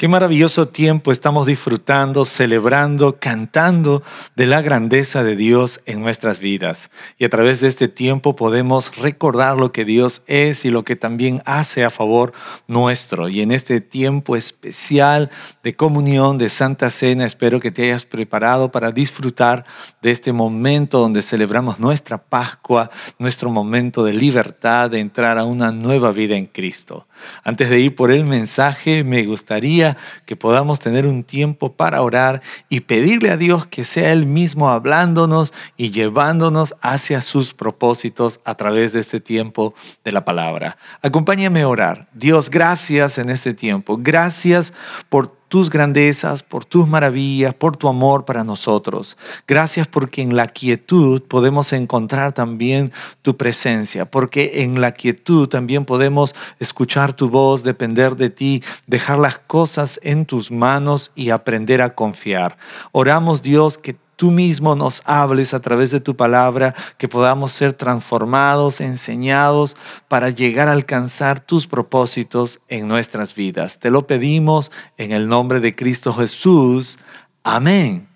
Qué 0.00 0.08
maravilloso 0.08 0.66
tiempo 0.66 1.12
estamos 1.12 1.46
disfrutando, 1.46 2.24
celebrando, 2.24 3.18
cantando 3.20 4.02
de 4.34 4.46
la 4.46 4.62
grandeza 4.62 5.22
de 5.22 5.36
Dios 5.36 5.82
en 5.84 6.00
nuestras 6.00 6.38
vidas. 6.38 6.90
Y 7.18 7.26
a 7.26 7.28
través 7.28 7.60
de 7.60 7.68
este 7.68 7.86
tiempo 7.86 8.34
podemos 8.34 8.96
recordar 8.96 9.58
lo 9.58 9.72
que 9.72 9.84
Dios 9.84 10.22
es 10.26 10.64
y 10.64 10.70
lo 10.70 10.84
que 10.84 10.96
también 10.96 11.42
hace 11.44 11.84
a 11.84 11.90
favor 11.90 12.32
nuestro. 12.66 13.28
Y 13.28 13.42
en 13.42 13.52
este 13.52 13.82
tiempo 13.82 14.36
especial 14.36 15.28
de 15.62 15.76
comunión, 15.76 16.38
de 16.38 16.48
Santa 16.48 16.88
Cena, 16.88 17.26
espero 17.26 17.60
que 17.60 17.70
te 17.70 17.82
hayas 17.82 18.06
preparado 18.06 18.72
para 18.72 18.92
disfrutar 18.92 19.66
de 20.00 20.12
este 20.12 20.32
momento 20.32 20.98
donde 20.98 21.20
celebramos 21.20 21.78
nuestra 21.78 22.16
Pascua, 22.16 22.90
nuestro 23.18 23.50
momento 23.50 24.02
de 24.02 24.14
libertad, 24.14 24.88
de 24.88 25.00
entrar 25.00 25.36
a 25.36 25.44
una 25.44 25.72
nueva 25.72 26.10
vida 26.10 26.36
en 26.36 26.46
Cristo. 26.46 27.06
Antes 27.44 27.70
de 27.70 27.80
ir 27.80 27.94
por 27.94 28.10
el 28.10 28.24
mensaje, 28.24 29.04
me 29.04 29.24
gustaría 29.24 29.96
que 30.26 30.36
podamos 30.36 30.78
tener 30.78 31.06
un 31.06 31.24
tiempo 31.24 31.72
para 31.72 32.02
orar 32.02 32.42
y 32.68 32.80
pedirle 32.80 33.30
a 33.30 33.36
Dios 33.36 33.66
que 33.66 33.84
sea 33.84 34.12
Él 34.12 34.26
mismo 34.26 34.68
hablándonos 34.70 35.52
y 35.76 35.90
llevándonos 35.90 36.74
hacia 36.80 37.22
sus 37.22 37.54
propósitos 37.54 38.40
a 38.44 38.54
través 38.54 38.92
de 38.92 39.00
este 39.00 39.20
tiempo 39.20 39.74
de 40.04 40.12
la 40.12 40.24
palabra. 40.24 40.76
Acompáñame 41.02 41.62
a 41.62 41.68
orar. 41.68 42.08
Dios, 42.12 42.50
gracias 42.50 43.18
en 43.18 43.30
este 43.30 43.54
tiempo. 43.54 43.98
Gracias 44.00 44.72
por 45.08 45.39
tus 45.50 45.68
grandezas, 45.68 46.44
por 46.44 46.64
tus 46.64 46.86
maravillas, 46.86 47.52
por 47.54 47.76
tu 47.76 47.88
amor 47.88 48.24
para 48.24 48.44
nosotros. 48.44 49.16
Gracias 49.48 49.88
porque 49.88 50.22
en 50.22 50.36
la 50.36 50.46
quietud 50.46 51.20
podemos 51.22 51.72
encontrar 51.72 52.32
también 52.32 52.92
tu 53.22 53.36
presencia, 53.36 54.08
porque 54.08 54.62
en 54.62 54.80
la 54.80 54.92
quietud 54.92 55.48
también 55.48 55.84
podemos 55.84 56.36
escuchar 56.60 57.14
tu 57.14 57.28
voz, 57.28 57.64
depender 57.64 58.14
de 58.14 58.30
ti, 58.30 58.62
dejar 58.86 59.18
las 59.18 59.40
cosas 59.40 59.98
en 60.04 60.24
tus 60.24 60.52
manos 60.52 61.10
y 61.16 61.30
aprender 61.30 61.82
a 61.82 61.96
confiar. 61.96 62.56
Oramos 62.92 63.42
Dios 63.42 63.76
que 63.76 63.96
tú 64.20 64.30
mismo 64.30 64.76
nos 64.76 65.00
hables 65.06 65.54
a 65.54 65.60
través 65.60 65.90
de 65.90 65.98
tu 65.98 66.14
palabra, 66.14 66.74
que 66.98 67.08
podamos 67.08 67.52
ser 67.52 67.72
transformados, 67.72 68.82
enseñados 68.82 69.78
para 70.08 70.28
llegar 70.28 70.68
a 70.68 70.72
alcanzar 70.72 71.40
tus 71.40 71.66
propósitos 71.66 72.60
en 72.68 72.86
nuestras 72.86 73.34
vidas. 73.34 73.78
Te 73.78 73.90
lo 73.90 74.06
pedimos 74.06 74.70
en 74.98 75.12
el 75.12 75.26
nombre 75.26 75.60
de 75.60 75.74
Cristo 75.74 76.12
Jesús. 76.12 76.98
Amén. 77.42 78.08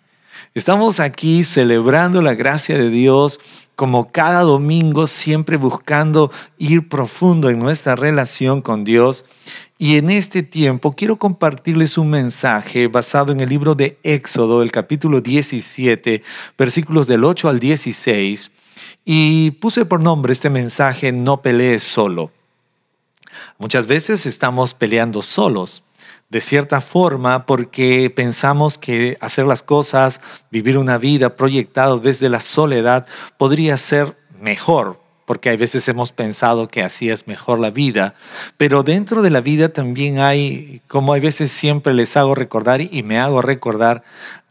Estamos 0.52 1.00
aquí 1.00 1.42
celebrando 1.42 2.20
la 2.20 2.34
gracia 2.34 2.76
de 2.76 2.90
Dios 2.90 3.40
como 3.74 4.12
cada 4.12 4.42
domingo, 4.42 5.06
siempre 5.06 5.56
buscando 5.56 6.30
ir 6.58 6.90
profundo 6.90 7.48
en 7.48 7.60
nuestra 7.60 7.96
relación 7.96 8.60
con 8.60 8.84
Dios. 8.84 9.24
Y 9.84 9.98
en 9.98 10.08
este 10.08 10.42
tiempo 10.42 10.96
quiero 10.96 11.18
compartirles 11.18 11.98
un 11.98 12.08
mensaje 12.08 12.88
basado 12.88 13.32
en 13.32 13.40
el 13.40 13.50
libro 13.50 13.74
de 13.74 13.98
Éxodo, 14.02 14.62
el 14.62 14.72
capítulo 14.72 15.20
17, 15.20 16.22
versículos 16.56 17.06
del 17.06 17.22
8 17.22 17.50
al 17.50 17.60
16. 17.60 18.50
Y 19.04 19.50
puse 19.50 19.84
por 19.84 20.02
nombre 20.02 20.32
este 20.32 20.48
mensaje, 20.48 21.12
no 21.12 21.42
pelees 21.42 21.82
solo. 21.82 22.30
Muchas 23.58 23.86
veces 23.86 24.24
estamos 24.24 24.72
peleando 24.72 25.20
solos, 25.20 25.82
de 26.30 26.40
cierta 26.40 26.80
forma, 26.80 27.44
porque 27.44 28.08
pensamos 28.08 28.78
que 28.78 29.18
hacer 29.20 29.44
las 29.44 29.62
cosas, 29.62 30.22
vivir 30.50 30.78
una 30.78 30.96
vida 30.96 31.36
proyectado 31.36 31.98
desde 31.98 32.30
la 32.30 32.40
soledad, 32.40 33.06
podría 33.36 33.76
ser 33.76 34.16
mejor, 34.40 35.03
porque 35.26 35.50
a 35.50 35.56
veces 35.56 35.88
hemos 35.88 36.12
pensado 36.12 36.68
que 36.68 36.82
así 36.82 37.10
es 37.10 37.26
mejor 37.26 37.58
la 37.58 37.70
vida, 37.70 38.14
pero 38.56 38.82
dentro 38.82 39.22
de 39.22 39.30
la 39.30 39.40
vida 39.40 39.70
también 39.70 40.18
hay, 40.18 40.82
como 40.88 41.14
a 41.14 41.18
veces 41.18 41.50
siempre 41.50 41.94
les 41.94 42.16
hago 42.16 42.34
recordar 42.34 42.80
y 42.80 43.02
me 43.02 43.18
hago 43.18 43.42
recordar, 43.42 44.02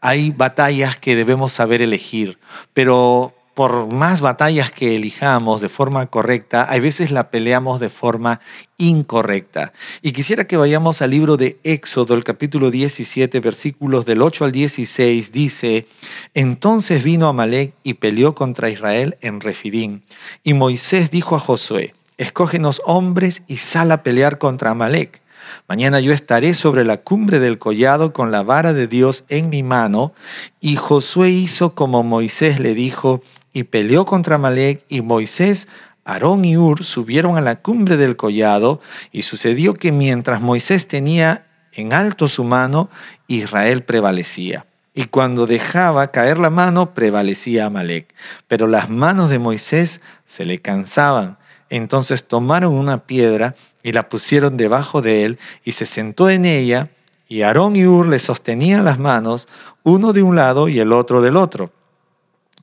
hay 0.01 0.31
batallas 0.31 0.97
que 0.97 1.15
debemos 1.15 1.53
saber 1.53 1.81
elegir, 1.81 2.39
pero 2.73 3.33
por 3.53 3.93
más 3.93 4.21
batallas 4.21 4.71
que 4.71 4.95
elijamos 4.95 5.61
de 5.61 5.69
forma 5.69 6.05
correcta, 6.07 6.63
a 6.63 6.79
veces 6.79 7.11
la 7.11 7.29
peleamos 7.29 7.79
de 7.79 7.89
forma 7.89 8.41
incorrecta. 8.77 9.73
Y 10.01 10.11
quisiera 10.11 10.45
que 10.45 10.57
vayamos 10.57 11.01
al 11.01 11.11
libro 11.11 11.37
de 11.37 11.59
Éxodo, 11.63 12.15
el 12.15 12.23
capítulo 12.23 12.71
17, 12.71 13.39
versículos 13.39 14.05
del 14.05 14.21
8 14.21 14.45
al 14.45 14.51
16, 14.51 15.31
dice, 15.31 15.85
entonces 16.33 17.03
vino 17.03 17.27
Amalek 17.27 17.73
y 17.83 17.95
peleó 17.95 18.33
contra 18.33 18.69
Israel 18.69 19.17
en 19.21 19.39
Refidín. 19.39 20.03
Y 20.43 20.53
Moisés 20.53 21.11
dijo 21.11 21.35
a 21.35 21.39
Josué, 21.39 21.93
escógenos 22.17 22.81
hombres 22.85 23.43
y 23.47 23.57
sal 23.57 23.91
a 23.91 24.01
pelear 24.03 24.39
contra 24.39 24.71
Amalek. 24.71 25.21
Mañana 25.67 25.99
yo 25.99 26.13
estaré 26.13 26.53
sobre 26.53 26.83
la 26.83 26.97
cumbre 26.97 27.39
del 27.39 27.59
collado 27.59 28.13
con 28.13 28.31
la 28.31 28.43
vara 28.43 28.73
de 28.73 28.87
Dios 28.87 29.23
en 29.29 29.49
mi 29.49 29.63
mano. 29.63 30.13
Y 30.59 30.75
Josué 30.75 31.29
hizo 31.29 31.75
como 31.75 32.03
Moisés 32.03 32.59
le 32.59 32.73
dijo 32.73 33.21
y 33.53 33.63
peleó 33.63 34.05
contra 34.05 34.37
Malek 34.37 34.83
y 34.89 35.01
Moisés, 35.01 35.67
Aarón 36.05 36.43
y 36.43 36.57
Ur 36.57 36.83
subieron 36.83 37.37
a 37.37 37.41
la 37.41 37.61
cumbre 37.61 37.95
del 37.95 38.17
collado 38.17 38.81
y 39.11 39.21
sucedió 39.21 39.75
que 39.75 39.91
mientras 39.91 40.41
Moisés 40.41 40.87
tenía 40.87 41.45
en 41.71 41.93
alto 41.93 42.27
su 42.27 42.43
mano, 42.43 42.89
Israel 43.27 43.83
prevalecía. 43.83 44.65
Y 44.93 45.05
cuando 45.05 45.47
dejaba 45.47 46.11
caer 46.11 46.37
la 46.37 46.49
mano, 46.49 46.93
prevalecía 46.93 47.65
Amalek. 47.65 48.13
Pero 48.47 48.67
las 48.67 48.89
manos 48.89 49.29
de 49.29 49.39
Moisés 49.39 50.01
se 50.25 50.45
le 50.45 50.61
cansaban. 50.61 51.37
Entonces 51.69 52.27
tomaron 52.27 52.73
una 52.73 53.05
piedra 53.05 53.55
y 53.81 53.93
la 53.93 54.07
pusieron 54.07 54.57
debajo 54.57 55.01
de 55.01 55.25
él 55.25 55.39
y 55.63 55.71
se 55.71 55.87
sentó 55.87 56.29
en 56.29 56.45
ella. 56.45 56.89
Y 57.27 57.41
Aarón 57.41 57.75
y 57.75 57.87
Ur 57.87 58.07
le 58.07 58.19
sostenían 58.19 58.85
las 58.85 58.99
manos, 58.99 59.47
uno 59.81 60.13
de 60.13 60.21
un 60.21 60.35
lado 60.35 60.67
y 60.67 60.79
el 60.79 60.91
otro 60.91 61.21
del 61.21 61.37
otro. 61.37 61.71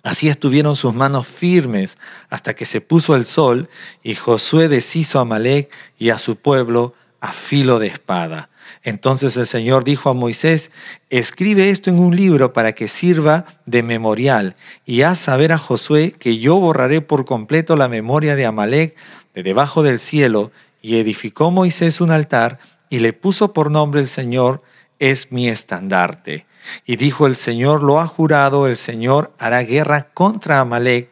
Así 0.03 0.28
estuvieron 0.28 0.77
sus 0.77 0.94
manos 0.94 1.27
firmes 1.27 1.99
hasta 2.31 2.55
que 2.55 2.65
se 2.65 2.81
puso 2.81 3.16
el 3.16 3.27
sol 3.27 3.69
y 4.03 4.15
Josué 4.15 4.69
deshizo 4.69 5.19
a 5.19 5.25
Malek 5.25 5.71
y 5.99 6.11
a 6.11 6.19
su 6.19 6.37
pueblo 6.37 6.94
a 7.21 7.33
filo 7.33 7.78
de 7.78 7.88
espada. 7.88 8.49
Entonces 8.83 9.37
el 9.37 9.47
Señor 9.47 9.84
dijo 9.84 10.09
a 10.09 10.15
Moisés, 10.15 10.71
escribe 11.11 11.71
esto 11.71 11.91
en 11.91 11.99
un 11.99 12.16
libro 12.16 12.53
para 12.53 12.72
que 12.72 12.88
sirva 12.88 13.44
de 13.66 13.83
memorial 13.83 14.56
y 14.87 15.03
haz 15.03 15.19
saber 15.19 15.53
a 15.53 15.59
Josué 15.59 16.12
que 16.12 16.38
yo 16.38 16.56
borraré 16.56 17.03
por 17.03 17.25
completo 17.25 17.77
la 17.77 17.88
memoria 17.88 18.37
de 18.37 18.47
Amalek 18.47 18.97
de 19.34 19.43
debajo 19.43 19.82
del 19.82 19.99
cielo. 19.99 20.50
Y 20.82 20.97
edificó 20.97 21.50
Moisés 21.50 22.00
un 22.00 22.11
altar 22.11 22.59
y 22.88 23.00
le 23.00 23.12
puso 23.12 23.53
por 23.53 23.71
nombre 23.71 24.00
el 24.00 24.09
Señor, 24.09 24.62
es 24.99 25.31
mi 25.31 25.49
estandarte. 25.49 26.47
Y 26.87 26.97
dijo 26.97 27.26
el 27.26 27.37
Señor, 27.37 27.82
lo 27.82 28.00
ha 28.00 28.06
jurado, 28.06 28.66
el 28.66 28.76
Señor 28.76 29.32
hará 29.38 29.62
guerra 29.62 30.09
contra 30.15 30.60
Amalek 30.60 31.10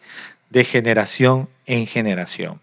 de 0.51 0.65
generación 0.65 1.49
en 1.67 1.87
generación. 1.87 2.61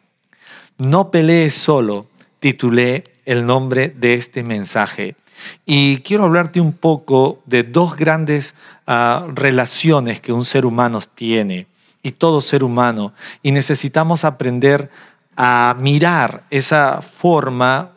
No 0.78 1.12
pelees 1.12 1.54
solo, 1.54 2.08
titulé 2.40 3.04
el 3.26 3.46
nombre 3.46 3.90
de 3.90 4.16
este 4.16 4.44
mensaje. 4.44 5.16
Y 5.66 5.98
quiero 5.98 6.24
hablarte 6.24 6.62
un 6.62 6.74
poco 6.74 7.42
de 7.46 7.64
dos 7.64 7.96
grandes 7.96 8.56
ah, 8.88 9.28
relaciones 9.34 10.22
que 10.22 10.34
un 10.34 10.46
ser 10.46 10.66
humano 10.66 11.02
tiene, 11.14 11.68
y 12.02 12.12
todo 12.12 12.42
ser 12.42 12.64
humano, 12.64 13.14
y 13.42 13.52
necesitamos 13.52 14.24
aprender 14.26 14.90
a 15.36 15.76
mirar 15.80 16.44
esa 16.50 17.02
forma 17.02 17.92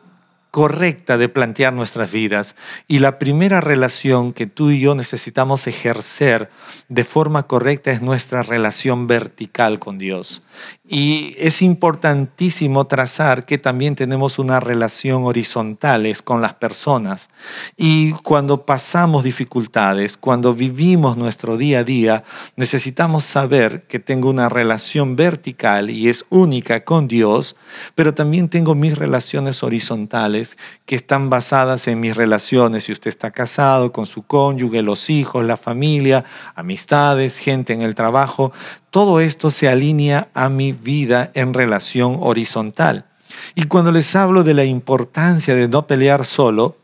correcta 0.58 1.19
de 1.19 1.28
plantear 1.28 1.72
nuestras 1.72 2.10
vidas. 2.10 2.56
Y 2.88 2.99
la 2.99 3.20
primera 3.20 3.60
relación 3.60 4.32
que 4.32 4.49
tú 4.49 4.70
y 4.70 4.81
yo 4.81 4.96
necesitamos 4.96 5.69
ejercer 5.69 6.50
de 6.88 7.05
forma 7.05 7.44
correcta 7.44 7.93
es 7.93 8.02
nuestra 8.02 8.43
relación 8.43 9.06
vertical 9.06 9.78
con 9.78 9.99
Dios. 9.99 10.43
Y 10.90 11.35
es 11.37 11.61
importantísimo 11.61 12.87
trazar 12.87 13.44
que 13.44 13.58
también 13.58 13.94
tenemos 13.94 14.38
una 14.38 14.58
relación 14.58 15.25
horizontales 15.25 16.23
con 16.23 16.40
las 16.40 16.55
personas. 16.55 17.29
Y 17.76 18.12
cuando 18.12 18.64
pasamos 18.64 19.23
dificultades, 19.23 20.17
cuando 20.17 20.55
vivimos 20.55 21.19
nuestro 21.19 21.58
día 21.58 21.81
a 21.81 21.85
día, 21.85 22.25
necesitamos 22.56 23.25
saber 23.25 23.82
que 23.82 23.99
tengo 23.99 24.31
una 24.31 24.49
relación 24.49 25.14
vertical 25.14 25.90
y 25.90 26.08
es 26.08 26.25
única 26.31 26.82
con 26.85 27.06
Dios, 27.06 27.56
pero 27.94 28.14
también 28.14 28.49
tengo 28.49 28.75
mis 28.75 28.96
relaciones 28.96 29.62
horizontales 29.62 30.56
que 30.87 30.96
están 30.96 31.29
basadas 31.29 31.87
en 31.87 32.00
mis 32.00 32.17
relaciones. 32.17 32.85
Si 32.85 32.93
usted 32.93 33.11
está 33.11 33.31
casado 33.31 33.93
con 33.93 34.06
su 34.06 34.23
cónyuge, 34.23 34.81
los 34.81 35.11
hijos, 35.11 35.44
la 35.44 35.58
familia, 35.58 36.25
amistades, 36.55 37.37
gente 37.37 37.75
en 37.75 37.82
el 37.82 37.94
trabajo, 37.94 38.52
todo 38.90 39.20
esto 39.20 39.50
se 39.50 39.69
alinea 39.69 40.29
a 40.35 40.49
mi 40.49 40.73
vida 40.73 41.31
en 41.35 41.55
relación 41.55 42.19
horizontal. 42.20 43.06
Y 43.55 43.64
cuando 43.64 43.93
les 43.93 44.17
hablo 44.17 44.44
de 44.44 44.55
la 44.55 44.64
importancia 44.64 45.55
de 45.55 45.69
no 45.69 45.87
pelear 45.87 46.25
solo, 46.25 46.76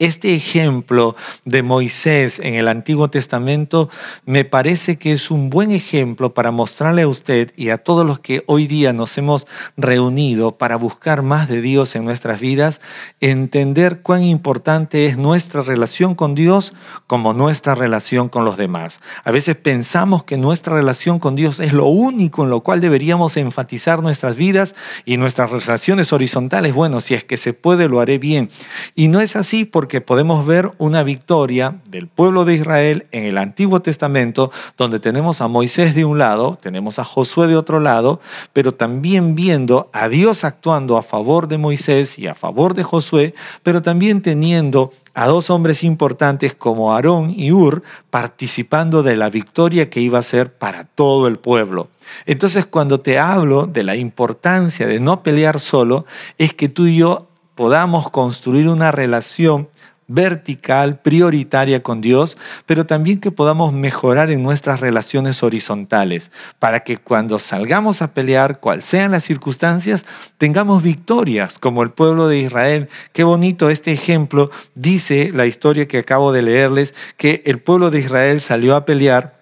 este 0.00 0.34
ejemplo 0.34 1.14
de 1.44 1.62
Moisés 1.62 2.40
en 2.42 2.54
el 2.54 2.68
Antiguo 2.68 3.10
Testamento 3.10 3.90
me 4.24 4.46
parece 4.46 4.96
que 4.96 5.12
es 5.12 5.30
un 5.30 5.50
buen 5.50 5.70
ejemplo 5.70 6.32
para 6.32 6.50
mostrarle 6.50 7.02
a 7.02 7.08
usted 7.08 7.52
y 7.54 7.68
a 7.68 7.78
todos 7.78 8.06
los 8.06 8.18
que 8.18 8.42
hoy 8.46 8.66
día 8.66 8.94
nos 8.94 9.16
hemos 9.18 9.46
reunido 9.76 10.56
para 10.56 10.76
buscar 10.76 11.22
más 11.22 11.48
de 11.48 11.60
Dios 11.60 11.94
en 11.96 12.06
nuestras 12.06 12.40
vidas, 12.40 12.80
entender 13.20 14.00
cuán 14.00 14.24
importante 14.24 15.04
es 15.04 15.18
nuestra 15.18 15.62
relación 15.62 16.14
con 16.14 16.34
Dios 16.34 16.72
como 17.06 17.34
nuestra 17.34 17.74
relación 17.74 18.30
con 18.30 18.46
los 18.46 18.56
demás. 18.56 19.00
A 19.22 19.30
veces 19.30 19.54
pensamos 19.56 20.24
que 20.24 20.38
nuestra 20.38 20.74
relación 20.74 21.18
con 21.18 21.36
Dios 21.36 21.60
es 21.60 21.74
lo 21.74 21.84
único 21.84 22.42
en 22.44 22.48
lo 22.50 22.60
cual 22.60 22.80
deberíamos 22.80 23.36
enfatizar 23.36 24.02
nuestras 24.02 24.34
vidas 24.34 24.74
y 25.04 25.18
nuestras 25.18 25.50
relaciones 25.50 26.14
horizontales. 26.14 26.72
Bueno, 26.72 27.02
si 27.02 27.12
es 27.12 27.24
que 27.24 27.36
se 27.36 27.52
puede, 27.52 27.86
lo 27.86 28.00
haré 28.00 28.16
bien. 28.16 28.48
Y 28.94 29.08
no 29.08 29.20
es 29.20 29.36
así 29.36 29.66
porque 29.66 29.89
que 29.90 30.00
podemos 30.00 30.46
ver 30.46 30.72
una 30.78 31.02
victoria 31.02 31.74
del 31.84 32.08
pueblo 32.08 32.46
de 32.46 32.54
Israel 32.54 33.06
en 33.10 33.24
el 33.24 33.36
Antiguo 33.36 33.82
Testamento, 33.82 34.50
donde 34.78 35.00
tenemos 35.00 35.42
a 35.42 35.48
Moisés 35.48 35.94
de 35.94 36.06
un 36.06 36.16
lado, 36.16 36.58
tenemos 36.62 36.98
a 36.98 37.04
Josué 37.04 37.48
de 37.48 37.56
otro 37.56 37.80
lado, 37.80 38.20
pero 38.54 38.72
también 38.72 39.34
viendo 39.34 39.90
a 39.92 40.08
Dios 40.08 40.44
actuando 40.44 40.96
a 40.96 41.02
favor 41.02 41.48
de 41.48 41.58
Moisés 41.58 42.18
y 42.18 42.26
a 42.26 42.34
favor 42.34 42.72
de 42.72 42.84
Josué, 42.84 43.34
pero 43.62 43.82
también 43.82 44.22
teniendo 44.22 44.92
a 45.12 45.26
dos 45.26 45.50
hombres 45.50 45.82
importantes 45.82 46.54
como 46.54 46.94
Aarón 46.94 47.34
y 47.36 47.52
Ur 47.52 47.82
participando 48.08 49.02
de 49.02 49.16
la 49.16 49.28
victoria 49.28 49.90
que 49.90 50.00
iba 50.00 50.18
a 50.18 50.22
ser 50.22 50.54
para 50.54 50.84
todo 50.84 51.26
el 51.26 51.38
pueblo. 51.38 51.88
Entonces 52.26 52.64
cuando 52.64 53.00
te 53.00 53.18
hablo 53.18 53.66
de 53.66 53.82
la 53.82 53.96
importancia 53.96 54.86
de 54.86 55.00
no 55.00 55.22
pelear 55.22 55.60
solo, 55.60 56.06
es 56.38 56.54
que 56.54 56.68
tú 56.68 56.86
y 56.86 56.96
yo 56.96 57.26
podamos 57.54 58.08
construir 58.08 58.68
una 58.68 58.92
relación 58.92 59.68
vertical, 60.10 60.98
prioritaria 60.98 61.82
con 61.82 62.00
Dios, 62.00 62.36
pero 62.66 62.84
también 62.84 63.20
que 63.20 63.30
podamos 63.30 63.72
mejorar 63.72 64.30
en 64.30 64.42
nuestras 64.42 64.80
relaciones 64.80 65.42
horizontales, 65.42 66.30
para 66.58 66.80
que 66.80 66.98
cuando 66.98 67.38
salgamos 67.38 68.02
a 68.02 68.12
pelear, 68.12 68.60
cual 68.60 68.82
sean 68.82 69.12
las 69.12 69.24
circunstancias, 69.24 70.04
tengamos 70.36 70.82
victorias 70.82 71.58
como 71.58 71.82
el 71.82 71.90
pueblo 71.90 72.26
de 72.26 72.38
Israel. 72.38 72.88
Qué 73.12 73.24
bonito 73.24 73.70
este 73.70 73.92
ejemplo, 73.92 74.50
dice 74.74 75.30
la 75.32 75.46
historia 75.46 75.86
que 75.86 75.98
acabo 75.98 76.32
de 76.32 76.42
leerles, 76.42 76.94
que 77.16 77.42
el 77.46 77.60
pueblo 77.60 77.90
de 77.90 78.00
Israel 78.00 78.40
salió 78.40 78.74
a 78.74 78.84
pelear 78.84 79.38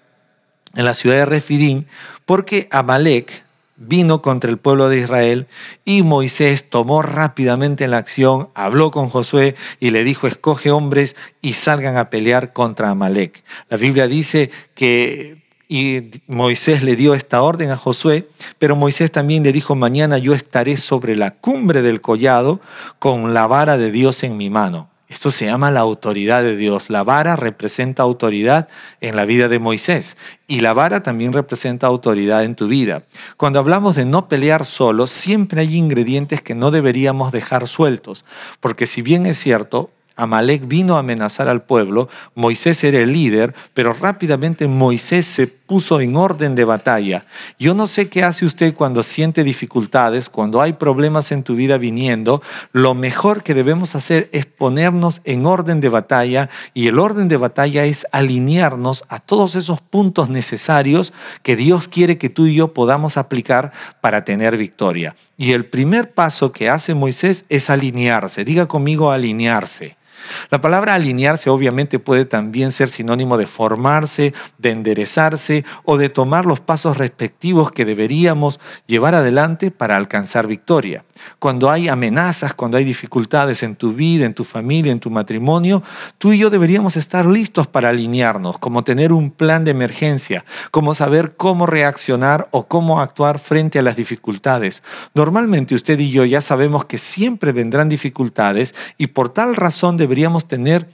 en 0.75 0.85
la 0.85 0.94
ciudad 0.94 1.17
de 1.17 1.26
Refidín 1.26 1.87
porque 2.29 2.69
Amalek, 2.70 3.43
vino 3.79 4.21
contra 4.23 4.51
el 4.51 4.59
pueblo 4.59 4.89
de 4.89 4.99
Israel 4.99 5.47
y 5.85 6.03
Moisés 6.03 6.69
tomó 6.69 7.03
rápidamente 7.03 7.87
la 7.89 7.99
acción, 7.99 8.51
habló 8.55 8.91
con 8.91 9.09
Josué 9.09 9.55
y 9.81 9.91
le 9.91 10.05
dijo, 10.05 10.27
escoge 10.27 10.71
hombres 10.71 11.17
y 11.41 11.55
salgan 11.55 11.97
a 11.97 12.11
pelear 12.11 12.53
contra 12.53 12.91
Amalek. 12.91 13.45
La 13.71 13.77
Biblia 13.77 14.09
dice 14.09 14.51
que 14.75 15.39
y 15.69 16.23
Moisés 16.27 16.83
le 16.83 16.97
dio 16.97 17.13
esta 17.13 17.43
orden 17.43 17.71
a 17.71 17.77
Josué, 17.77 18.29
pero 18.59 18.75
Moisés 18.75 19.13
también 19.13 19.43
le 19.43 19.53
dijo, 19.53 19.75
mañana 19.75 20.17
yo 20.17 20.35
estaré 20.35 20.79
sobre 20.79 21.15
la 21.15 21.33
cumbre 21.33 21.83
del 21.83 22.01
collado 22.01 22.61
con 22.99 23.35
la 23.35 23.47
vara 23.47 23.77
de 23.77 23.93
Dios 23.93 24.23
en 24.23 24.39
mi 24.39 24.49
mano. 24.49 24.89
Esto 25.08 25.31
se 25.31 25.46
llama 25.46 25.70
la 25.70 25.81
autoridad 25.81 26.43
de 26.43 26.55
Dios. 26.55 26.90
La 26.90 27.02
vara 27.02 27.34
representa 27.34 28.02
autoridad 28.02 28.69
en 29.00 29.16
la 29.16 29.25
vida 29.25 29.49
de 29.49 29.58
Moisés 29.58 30.19
y 30.46 30.60
la 30.60 30.75
vara 30.75 31.02
también 31.02 31.32
representa 31.32 31.87
autoridad 31.87 32.44
en 32.44 32.55
tu 32.55 32.69
vida. 32.69 33.05
Cuando 33.38 33.58
hablamos 33.58 33.96
de 33.96 34.05
no 34.05 34.28
pelear 34.28 34.66
solo, 34.66 35.06
siempre 35.06 35.62
hay 35.62 35.76
ingredientes 35.76 36.43
que 36.43 36.55
no 36.55 36.70
deberíamos 36.70 37.32
dejar 37.32 37.66
sueltos, 37.69 38.26
porque 38.60 38.87
si 38.87 39.00
bien 39.00 39.25
es 39.25 39.38
cierto, 39.38 39.90
Amalek 40.19 40.67
vino 40.67 40.97
a 40.97 41.00
amenazar 41.00 41.49
al 41.49 41.62
pueblo, 41.62 42.09
Moisés 42.35 42.85
era 42.85 42.99
el 42.99 43.12
líder, 43.12 43.55
pero 43.73 43.94
rápidamente 43.94 44.69
Moisés 44.69 45.25
se 45.26 45.47
puso 45.47 46.00
en 46.00 46.17
orden 46.17 46.55
de 46.55 46.65
batalla. 46.65 47.26
Yo 47.59 47.75
no 47.75 47.87
sé 47.87 48.09
qué 48.09 48.25
hace 48.25 48.47
usted 48.47 48.75
cuando 48.75 49.03
siente 49.03 49.44
dificultades, 49.44 50.29
cuando 50.29 50.62
hay 50.62 50.73
problemas 50.73 51.31
en 51.31 51.43
tu 51.43 51.55
vida 51.55 51.76
viniendo. 51.76 52.43
Lo 52.73 52.94
mejor 52.94 53.43
que 53.43 53.55
debemos 53.55 53.94
hacer 53.94 54.31
es 54.32 54.47
ponernos 54.47 55.20
en 55.25 55.47
orden 55.47 55.81
de 55.81 55.91
batalla 55.91 56.49
y 56.73 56.88
el 56.88 56.99
orden 56.99 57.29
de 57.29 57.37
batalla 57.37 57.85
es 57.85 58.06
alinearnos 58.12 59.05
a 59.09 59.20
todos 59.20 59.55
esos 59.55 59.81
puntos 59.81 60.31
necesarios 60.31 61.12
que 61.43 61.55
Dios 61.55 61.87
quiere 61.87 62.19
que 62.19 62.31
tú 62.31 62.47
y 62.47 62.55
yo 62.55 62.73
podamos 62.73 63.17
aplicar 63.17 63.73
para 64.00 64.25
tener 64.25 64.56
victoria. 64.56 65.15
Y 65.37 65.53
el 65.53 65.67
primer 65.67 66.12
paso 66.12 66.50
que 66.50 66.70
hace 66.70 66.94
Moisés 66.94 67.44
es 67.49 67.70
alinearse. 67.70 68.44
Diga 68.44 68.67
conmigo 68.67 69.12
alinearse. 69.12 69.99
La 70.51 70.61
palabra 70.61 70.95
alinearse 70.95 71.51
obviamente 71.51 71.99
puede 71.99 72.25
también 72.25 72.73
ser 72.73 72.89
sinónimo 72.89 73.37
de 73.37 73.47
formarse, 73.47 74.35
de 74.59 74.71
enderezarse 74.71 75.65
o 75.85 75.97
de 75.97 76.09
tomar 76.09 76.47
los 76.47 76.61
pasos 76.61 76.97
respectivos 76.97 77.71
que 77.71 77.85
deberíamos 77.85 78.61
llevar 78.87 79.15
adelante 79.15 79.71
para 79.71 79.97
alcanzar 79.97 80.47
victoria. 80.47 81.05
Cuando 81.39 81.71
hay 81.71 81.89
amenazas, 81.89 82.55
cuando 82.55 82.77
hay 82.77 82.85
dificultades 82.85 83.63
en 83.63 83.77
tu 83.77 83.93
vida, 83.93 84.27
en 84.27 84.35
tu 84.35 84.45
familia, 84.45 84.93
en 84.93 85.01
tu 85.01 85.11
matrimonio, 85.11 85.83
tú 86.19 86.33
y 86.33 86.39
yo 86.39 86.51
deberíamos 86.51 86.97
estar 86.97 87.27
listos 87.27 87.67
para 87.67 87.89
alinearnos, 87.89 88.59
como 88.59 88.85
tener 88.85 89.13
un 89.13 89.31
plan 89.31 89.65
de 89.65 89.71
emergencia, 89.73 90.45
como 90.71 90.95
saber 90.95 91.35
cómo 91.37 91.67
reaccionar 91.67 92.49
o 92.51 92.67
cómo 92.67 93.01
actuar 93.01 93.39
frente 93.39 93.79
a 93.79 93.83
las 93.83 93.97
dificultades. 93.97 94.83
Normalmente 95.15 95.75
usted 95.75 95.99
y 95.99 96.11
yo 96.11 96.25
ya 96.25 96.41
sabemos 96.41 96.85
que 96.85 96.99
siempre 96.99 97.53
vendrán 97.53 97.89
dificultades 97.89 98.75
y 98.97 99.09
por 99.09 99.31
tal 99.31 99.57
razón 99.57 99.97
deberíamos 99.97 100.18
tener 100.49 100.88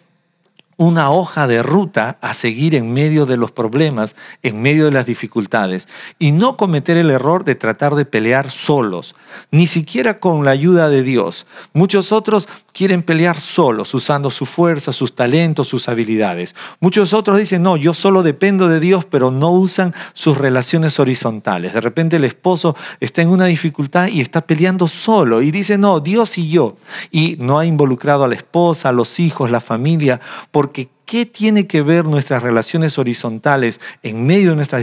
una 0.77 1.11
hoja 1.11 1.47
de 1.47 1.63
ruta 1.63 2.19
a 2.21 2.35
seguir 2.35 2.75
en 2.75 2.93
medio 2.93 3.27
de 3.27 3.37
los 3.37 3.53
problemas, 3.53 4.17
en 4.43 4.61
medio 4.63 4.87
de 4.87 4.91
las 4.91 5.07
dificultades, 5.07 5.89
y 6.19 6.33
no 6.33 6.57
cometer 6.57 6.97
el 6.97 7.11
error 7.11 7.45
de 7.45 7.55
tratar 7.55 7.95
de 7.95 8.05
pelear 8.05 8.51
solos, 8.51 9.15
ni 9.51 9.67
siquiera 9.67 10.21
con 10.21 10.45
la 10.45 10.51
ayuda 10.51 10.89
de 10.89 11.03
Dios. 11.03 11.47
Muchos 11.73 12.13
otros 12.13 12.49
quieren 12.73 13.03
pelear 13.03 13.41
solos, 13.41 13.95
usando 13.95 14.31
su 14.31 14.47
fuerza, 14.47 14.93
sus 14.93 15.15
talentos, 15.15 15.69
sus 15.69 15.89
habilidades. 15.89 16.55
Muchos 16.81 17.13
otros 17.13 17.39
dicen, 17.39 17.63
no, 17.63 17.77
yo 17.77 17.95
solo 17.95 18.23
dependo 18.23 18.69
de 18.69 18.81
Dios, 18.81 19.05
pero 19.05 19.31
no 19.31 19.53
usan 19.53 19.95
sus 20.13 20.37
relaciones 20.37 20.99
horizontales. 20.99 21.73
De 21.73 21.81
repente 21.81 22.17
el 22.17 22.25
esposo 22.25 22.77
está 23.01 23.23
en 23.23 23.29
una 23.29 23.47
dificultad 23.47 24.09
y 24.09 24.21
está 24.21 24.41
peleando 24.41 24.89
solo 24.89 25.41
y 25.41 25.53
dice, 25.53 25.79
no, 25.79 26.01
Dios 26.01 26.37
y 26.37 26.49
yo. 26.49 26.77
Y 27.13 27.37
no 27.39 27.59
ha 27.59 27.67
involucrado 27.67 28.25
a 28.25 28.29
la 28.29 28.35
esposa, 28.35 28.89
a 28.89 28.93
los 28.93 29.21
hijos, 29.21 29.51
la 29.51 29.61
familia, 29.61 30.21
porque 30.65 30.89
¿Qué 31.05 31.27
tiene 31.27 31.67
que 31.67 31.83
ver 31.83 32.07
nuestras 32.07 32.43
relaciones 32.43 32.99
horizontales 32.99 33.79
en 34.03 34.27
medio 34.27 34.51
de 34.51 34.57
nuestras 34.57 34.83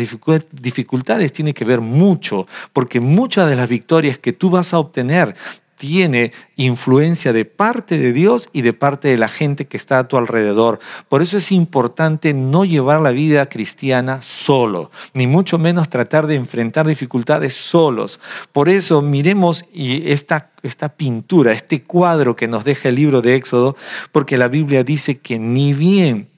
dificultades? 0.51 1.33
Tiene 1.33 1.53
que 1.53 1.65
ver 1.65 1.81
mucho, 1.81 2.47
porque 2.73 2.99
muchas 2.99 3.49
de 3.49 3.55
las 3.55 3.67
victorias 3.67 4.19
que 4.19 4.31
tú 4.31 4.51
vas 4.51 4.73
a 4.73 4.77
obtener 4.77 5.35
tiene 5.81 6.31
influencia 6.57 7.33
de 7.33 7.43
parte 7.43 7.97
de 7.97 8.13
Dios 8.13 8.49
y 8.53 8.61
de 8.61 8.71
parte 8.71 9.07
de 9.07 9.17
la 9.17 9.27
gente 9.27 9.65
que 9.65 9.77
está 9.77 9.97
a 9.97 10.07
tu 10.07 10.15
alrededor. 10.15 10.79
Por 11.09 11.23
eso 11.23 11.37
es 11.37 11.51
importante 11.51 12.35
no 12.35 12.65
llevar 12.65 13.01
la 13.01 13.09
vida 13.09 13.47
cristiana 13.47 14.21
solo, 14.21 14.91
ni 15.15 15.25
mucho 15.25 15.57
menos 15.57 15.89
tratar 15.89 16.27
de 16.27 16.35
enfrentar 16.35 16.85
dificultades 16.85 17.55
solos. 17.55 18.19
Por 18.51 18.69
eso 18.69 19.01
miremos 19.01 19.65
esta, 19.73 20.51
esta 20.61 20.89
pintura, 20.89 21.51
este 21.51 21.81
cuadro 21.81 22.35
que 22.35 22.47
nos 22.47 22.63
deja 22.63 22.89
el 22.89 22.95
libro 22.95 23.23
de 23.23 23.33
Éxodo, 23.33 23.75
porque 24.11 24.37
la 24.37 24.49
Biblia 24.49 24.83
dice 24.83 25.17
que 25.17 25.39
ni 25.39 25.73
bien 25.73 26.29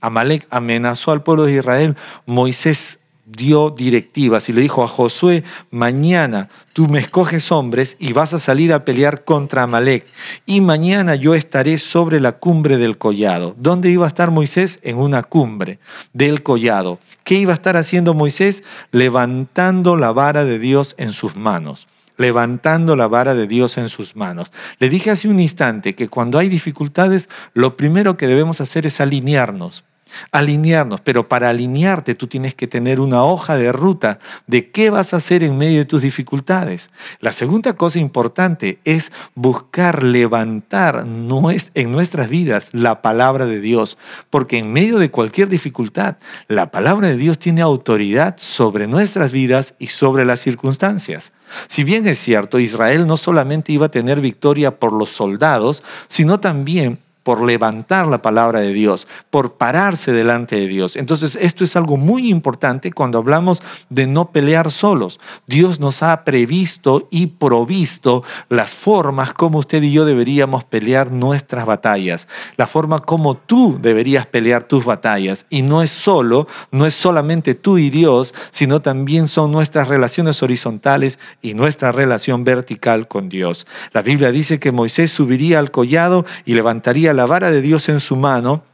Amalek 0.00 0.46
amenazó 0.50 1.10
al 1.10 1.24
pueblo 1.24 1.46
de 1.46 1.54
Israel, 1.54 1.96
Moisés 2.24 3.00
dio 3.36 3.70
directivas 3.70 4.48
y 4.48 4.52
le 4.52 4.60
dijo 4.60 4.82
a 4.82 4.88
Josué, 4.88 5.44
mañana 5.70 6.48
tú 6.72 6.86
me 6.88 6.98
escoges 6.98 7.50
hombres 7.50 7.96
y 7.98 8.12
vas 8.12 8.32
a 8.32 8.38
salir 8.38 8.72
a 8.72 8.84
pelear 8.84 9.24
contra 9.24 9.64
Amalek. 9.64 10.06
Y 10.46 10.60
mañana 10.60 11.14
yo 11.14 11.34
estaré 11.34 11.78
sobre 11.78 12.20
la 12.20 12.32
cumbre 12.32 12.78
del 12.78 12.98
collado. 12.98 13.54
¿Dónde 13.58 13.90
iba 13.90 14.04
a 14.04 14.08
estar 14.08 14.30
Moisés? 14.30 14.78
En 14.82 14.98
una 14.98 15.22
cumbre 15.22 15.78
del 16.12 16.42
collado. 16.42 16.98
¿Qué 17.24 17.36
iba 17.36 17.52
a 17.52 17.56
estar 17.56 17.76
haciendo 17.76 18.14
Moisés? 18.14 18.62
Levantando 18.90 19.96
la 19.96 20.12
vara 20.12 20.44
de 20.44 20.58
Dios 20.58 20.94
en 20.98 21.12
sus 21.12 21.36
manos 21.36 21.86
levantando 22.18 22.94
la 22.94 23.08
vara 23.08 23.34
de 23.34 23.48
Dios 23.48 23.78
en 23.78 23.88
sus 23.88 24.14
manos. 24.14 24.52
Le 24.78 24.88
dije 24.88 25.10
hace 25.10 25.26
un 25.26 25.40
instante 25.40 25.96
que 25.96 26.08
cuando 26.08 26.38
hay 26.38 26.48
dificultades, 26.48 27.28
lo 27.52 27.76
primero 27.76 28.16
que 28.16 28.28
debemos 28.28 28.60
hacer 28.60 28.86
es 28.86 29.00
alinearnos 29.00 29.82
alinearnos, 30.30 31.00
pero 31.00 31.28
para 31.28 31.50
alinearte 31.50 32.14
tú 32.14 32.26
tienes 32.26 32.54
que 32.54 32.66
tener 32.66 33.00
una 33.00 33.24
hoja 33.24 33.56
de 33.56 33.72
ruta 33.72 34.18
de 34.46 34.70
qué 34.70 34.90
vas 34.90 35.14
a 35.14 35.18
hacer 35.18 35.42
en 35.42 35.58
medio 35.58 35.78
de 35.78 35.84
tus 35.84 36.02
dificultades. 36.02 36.90
La 37.20 37.32
segunda 37.32 37.74
cosa 37.74 37.98
importante 37.98 38.78
es 38.84 39.12
buscar 39.34 40.02
levantar 40.02 41.04
en 41.06 41.92
nuestras 41.92 42.28
vidas 42.28 42.68
la 42.72 43.02
palabra 43.02 43.46
de 43.46 43.60
Dios, 43.60 43.98
porque 44.30 44.58
en 44.58 44.72
medio 44.72 44.98
de 44.98 45.10
cualquier 45.10 45.48
dificultad, 45.48 46.16
la 46.48 46.70
palabra 46.70 47.08
de 47.08 47.16
Dios 47.16 47.38
tiene 47.38 47.62
autoridad 47.62 48.36
sobre 48.38 48.86
nuestras 48.86 49.32
vidas 49.32 49.74
y 49.78 49.88
sobre 49.88 50.24
las 50.24 50.40
circunstancias. 50.40 51.32
Si 51.68 51.84
bien 51.84 52.06
es 52.06 52.18
cierto, 52.18 52.58
Israel 52.58 53.06
no 53.06 53.16
solamente 53.16 53.72
iba 53.72 53.86
a 53.86 53.90
tener 53.90 54.20
victoria 54.20 54.78
por 54.78 54.92
los 54.92 55.10
soldados, 55.10 55.82
sino 56.08 56.40
también 56.40 56.98
por 57.22 57.42
levantar 57.42 58.06
la 58.06 58.22
palabra 58.22 58.60
de 58.60 58.72
Dios, 58.72 59.06
por 59.30 59.54
pararse 59.54 60.12
delante 60.12 60.56
de 60.56 60.66
Dios. 60.66 60.96
Entonces, 60.96 61.36
esto 61.40 61.64
es 61.64 61.76
algo 61.76 61.96
muy 61.96 62.28
importante 62.28 62.92
cuando 62.92 63.18
hablamos 63.18 63.62
de 63.90 64.06
no 64.06 64.30
pelear 64.30 64.70
solos. 64.70 65.20
Dios 65.46 65.80
nos 65.80 66.02
ha 66.02 66.24
previsto 66.24 67.08
y 67.10 67.26
provisto 67.26 68.24
las 68.48 68.70
formas 68.70 69.32
como 69.32 69.58
usted 69.58 69.82
y 69.82 69.92
yo 69.92 70.04
deberíamos 70.04 70.64
pelear 70.64 71.12
nuestras 71.12 71.66
batallas, 71.66 72.28
la 72.56 72.66
forma 72.66 73.00
como 73.00 73.36
tú 73.36 73.78
deberías 73.80 74.26
pelear 74.26 74.64
tus 74.64 74.84
batallas. 74.84 75.46
Y 75.50 75.62
no 75.62 75.82
es 75.82 75.90
solo, 75.90 76.46
no 76.70 76.86
es 76.86 76.94
solamente 76.94 77.54
tú 77.54 77.78
y 77.78 77.90
Dios, 77.90 78.34
sino 78.50 78.82
también 78.82 79.28
son 79.28 79.52
nuestras 79.52 79.88
relaciones 79.88 80.42
horizontales 80.42 81.18
y 81.40 81.54
nuestra 81.54 81.92
relación 81.92 82.44
vertical 82.44 83.08
con 83.08 83.28
Dios. 83.28 83.66
La 83.92 84.02
Biblia 84.02 84.32
dice 84.32 84.58
que 84.58 84.72
Moisés 84.72 85.12
subiría 85.12 85.58
al 85.58 85.70
collado 85.70 86.24
y 86.44 86.54
levantaría 86.54 87.11
la 87.14 87.26
vara 87.26 87.50
de 87.50 87.60
Dios 87.60 87.88
en 87.88 88.00
su 88.00 88.16
mano. 88.16 88.64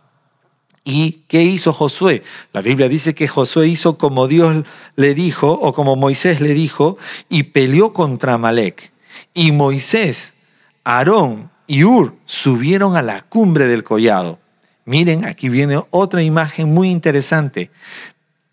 ¿Y 0.85 1.25
qué 1.29 1.43
hizo 1.43 1.73
Josué? 1.73 2.23
La 2.53 2.63
Biblia 2.63 2.89
dice 2.89 3.15
que 3.15 3.29
Josué 3.29 3.69
hizo 3.69 3.99
como 3.99 4.27
Dios 4.27 4.65
le 4.97 5.15
dijo 5.15 5.53
o 5.53 5.75
como 5.75 5.97
Moisés 5.97 6.41
le 6.41 6.55
dijo 6.55 6.97
y 7.29 7.43
peleó 7.45 7.93
contra 7.93 8.35
Amalek. 8.35 8.93
Y 9.35 9.53
Moisés, 9.53 10.33
Aarón 10.85 11.51
y 11.67 11.85
Ur 11.85 12.15
subieron 12.25 12.97
a 12.97 13.03
la 13.03 13.21
cumbre 13.21 13.67
del 13.67 13.85
collado. 13.85 14.39
Miren, 14.87 15.27
aquí 15.27 15.51
viene 15.51 15.83
otra 15.91 16.23
imagen 16.23 16.73
muy 16.73 16.89
interesante. 16.89 17.71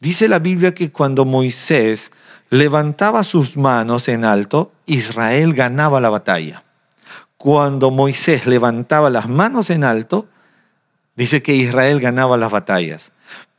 Dice 0.02 0.28
la 0.28 0.40
Biblia 0.40 0.74
que 0.74 0.92
cuando 0.92 1.24
Moisés 1.24 2.12
levantaba 2.50 3.24
sus 3.24 3.56
manos 3.56 4.10
en 4.10 4.26
alto, 4.26 4.74
Israel 4.86 5.54
ganaba 5.54 6.02
la 6.02 6.10
batalla 6.10 6.65
cuando 7.46 7.92
Moisés 7.92 8.48
levantaba 8.48 9.12
las 9.12 9.30
manos 9.30 9.70
en 9.70 9.84
alto, 9.84 10.26
dice 11.16 11.44
que 11.44 11.54
Israel 11.54 12.00
ganaba 12.00 12.38
las 12.38 12.52
batallas. 12.52 13.12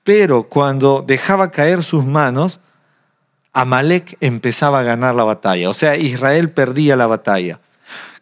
Pero 0.03 0.49
cuando 0.49 1.05
dejaba 1.07 1.53
caer 1.53 1.85
sus 1.85 2.05
manos, 2.05 2.59
Amalek 3.53 4.17
empezaba 4.21 4.81
a 4.81 4.83
ganar 4.83 5.15
la 5.15 5.23
batalla. 5.23 5.71
O 5.71 5.75
sea, 5.75 5.95
Israel 5.97 6.49
perdía 6.49 6.97
la 6.97 7.07
batalla. 7.07 7.61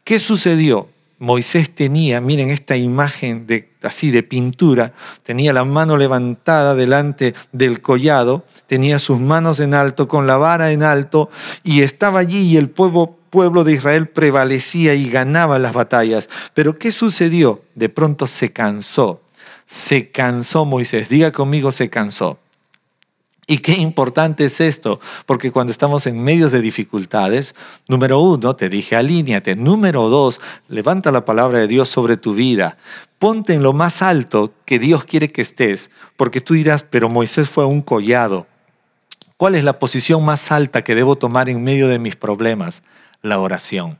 ¿Qué 0.04 0.18
sucedió? 0.18 0.90
Moisés 1.18 1.74
tenía, 1.74 2.20
miren 2.20 2.50
esta 2.50 2.76
imagen 2.76 3.46
de, 3.46 3.70
así 3.82 4.10
de 4.10 4.22
pintura, 4.22 4.92
tenía 5.22 5.54
la 5.54 5.64
mano 5.64 5.96
levantada 5.96 6.74
delante 6.74 7.34
del 7.52 7.80
collado, 7.80 8.44
tenía 8.66 8.98
sus 8.98 9.18
manos 9.18 9.60
en 9.60 9.72
alto, 9.72 10.08
con 10.08 10.26
la 10.26 10.36
vara 10.36 10.72
en 10.72 10.82
alto, 10.82 11.30
y 11.62 11.80
estaba 11.80 12.20
allí 12.20 12.52
y 12.52 12.58
el 12.58 12.68
pueblo 12.68 13.16
pueblo 13.34 13.64
de 13.64 13.72
Israel 13.72 14.06
prevalecía 14.06 14.94
y 14.94 15.10
ganaba 15.10 15.58
las 15.58 15.72
batallas. 15.72 16.30
Pero 16.54 16.78
¿qué 16.78 16.92
sucedió? 16.92 17.64
De 17.74 17.88
pronto 17.88 18.28
se 18.28 18.52
cansó. 18.52 19.22
Se 19.66 20.08
cansó 20.10 20.64
Moisés. 20.64 21.08
Diga 21.08 21.32
conmigo, 21.32 21.72
se 21.72 21.90
cansó. 21.90 22.38
Y 23.48 23.58
qué 23.58 23.72
importante 23.72 24.44
es 24.44 24.60
esto, 24.60 25.00
porque 25.26 25.50
cuando 25.50 25.72
estamos 25.72 26.06
en 26.06 26.22
medios 26.22 26.52
de 26.52 26.60
dificultades, 26.60 27.56
número 27.88 28.20
uno, 28.20 28.54
te 28.54 28.68
dije 28.68 28.94
alíñate. 28.94 29.56
Número 29.56 30.08
dos, 30.08 30.40
levanta 30.68 31.10
la 31.10 31.24
palabra 31.24 31.58
de 31.58 31.66
Dios 31.66 31.88
sobre 31.88 32.16
tu 32.16 32.34
vida. 32.34 32.78
Ponte 33.18 33.52
en 33.52 33.64
lo 33.64 33.72
más 33.72 34.00
alto 34.00 34.54
que 34.64 34.78
Dios 34.78 35.02
quiere 35.02 35.28
que 35.28 35.42
estés, 35.42 35.90
porque 36.16 36.40
tú 36.40 36.54
dirás, 36.54 36.84
pero 36.84 37.10
Moisés 37.10 37.48
fue 37.48 37.66
un 37.66 37.82
collado. 37.82 38.46
¿Cuál 39.36 39.56
es 39.56 39.64
la 39.64 39.80
posición 39.80 40.24
más 40.24 40.52
alta 40.52 40.84
que 40.84 40.94
debo 40.94 41.16
tomar 41.16 41.48
en 41.48 41.64
medio 41.64 41.88
de 41.88 41.98
mis 41.98 42.14
problemas? 42.14 42.84
La 43.24 43.40
oración. 43.40 43.98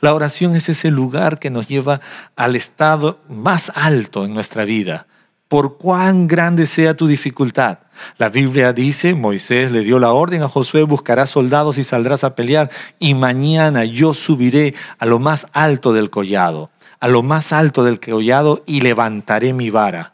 La 0.00 0.14
oración 0.14 0.54
es 0.54 0.68
ese 0.68 0.90
lugar 0.90 1.40
que 1.40 1.50
nos 1.50 1.66
lleva 1.66 2.00
al 2.36 2.54
estado 2.54 3.18
más 3.28 3.72
alto 3.74 4.24
en 4.24 4.34
nuestra 4.34 4.64
vida, 4.64 5.06
por 5.48 5.78
cuán 5.78 6.28
grande 6.28 6.66
sea 6.66 6.94
tu 6.94 7.06
dificultad. 7.06 7.78
La 8.18 8.28
Biblia 8.28 8.72
dice, 8.72 9.14
Moisés 9.14 9.72
le 9.72 9.80
dio 9.80 9.98
la 9.98 10.12
orden 10.12 10.42
a 10.42 10.48
Josué, 10.48 10.82
buscarás 10.82 11.30
soldados 11.30 11.78
y 11.78 11.84
saldrás 11.84 12.24
a 12.24 12.36
pelear, 12.36 12.70
y 12.98 13.14
mañana 13.14 13.84
yo 13.84 14.14
subiré 14.14 14.74
a 14.98 15.06
lo 15.06 15.18
más 15.18 15.46
alto 15.52 15.92
del 15.92 16.10
collado, 16.10 16.70
a 17.00 17.08
lo 17.08 17.22
más 17.22 17.52
alto 17.52 17.84
del 17.84 18.00
collado 18.00 18.62
y 18.66 18.82
levantaré 18.82 19.52
mi 19.54 19.70
vara. 19.70 20.12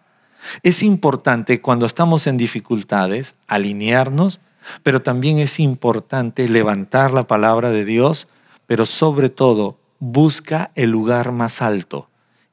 Es 0.62 0.83
importante 0.83 1.61
cuando 1.61 1.87
estamos 1.87 2.26
en 2.28 2.37
dificultades 2.37 3.35
alinearnos 3.49 4.40
pero 4.82 5.02
también 5.02 5.38
es 5.38 5.60
importante 5.60 6.48
levantar 6.48 7.12
la 7.12 7.26
palabra 7.26 7.70
de 7.70 7.84
Dios, 7.84 8.28
pero 8.66 8.87
sobre 8.87 9.28
todo 9.28 9.78
busca 9.98 10.70
el 10.75 10.90
lugar 10.90 11.32
más 11.32 11.62
alto. 11.62 12.08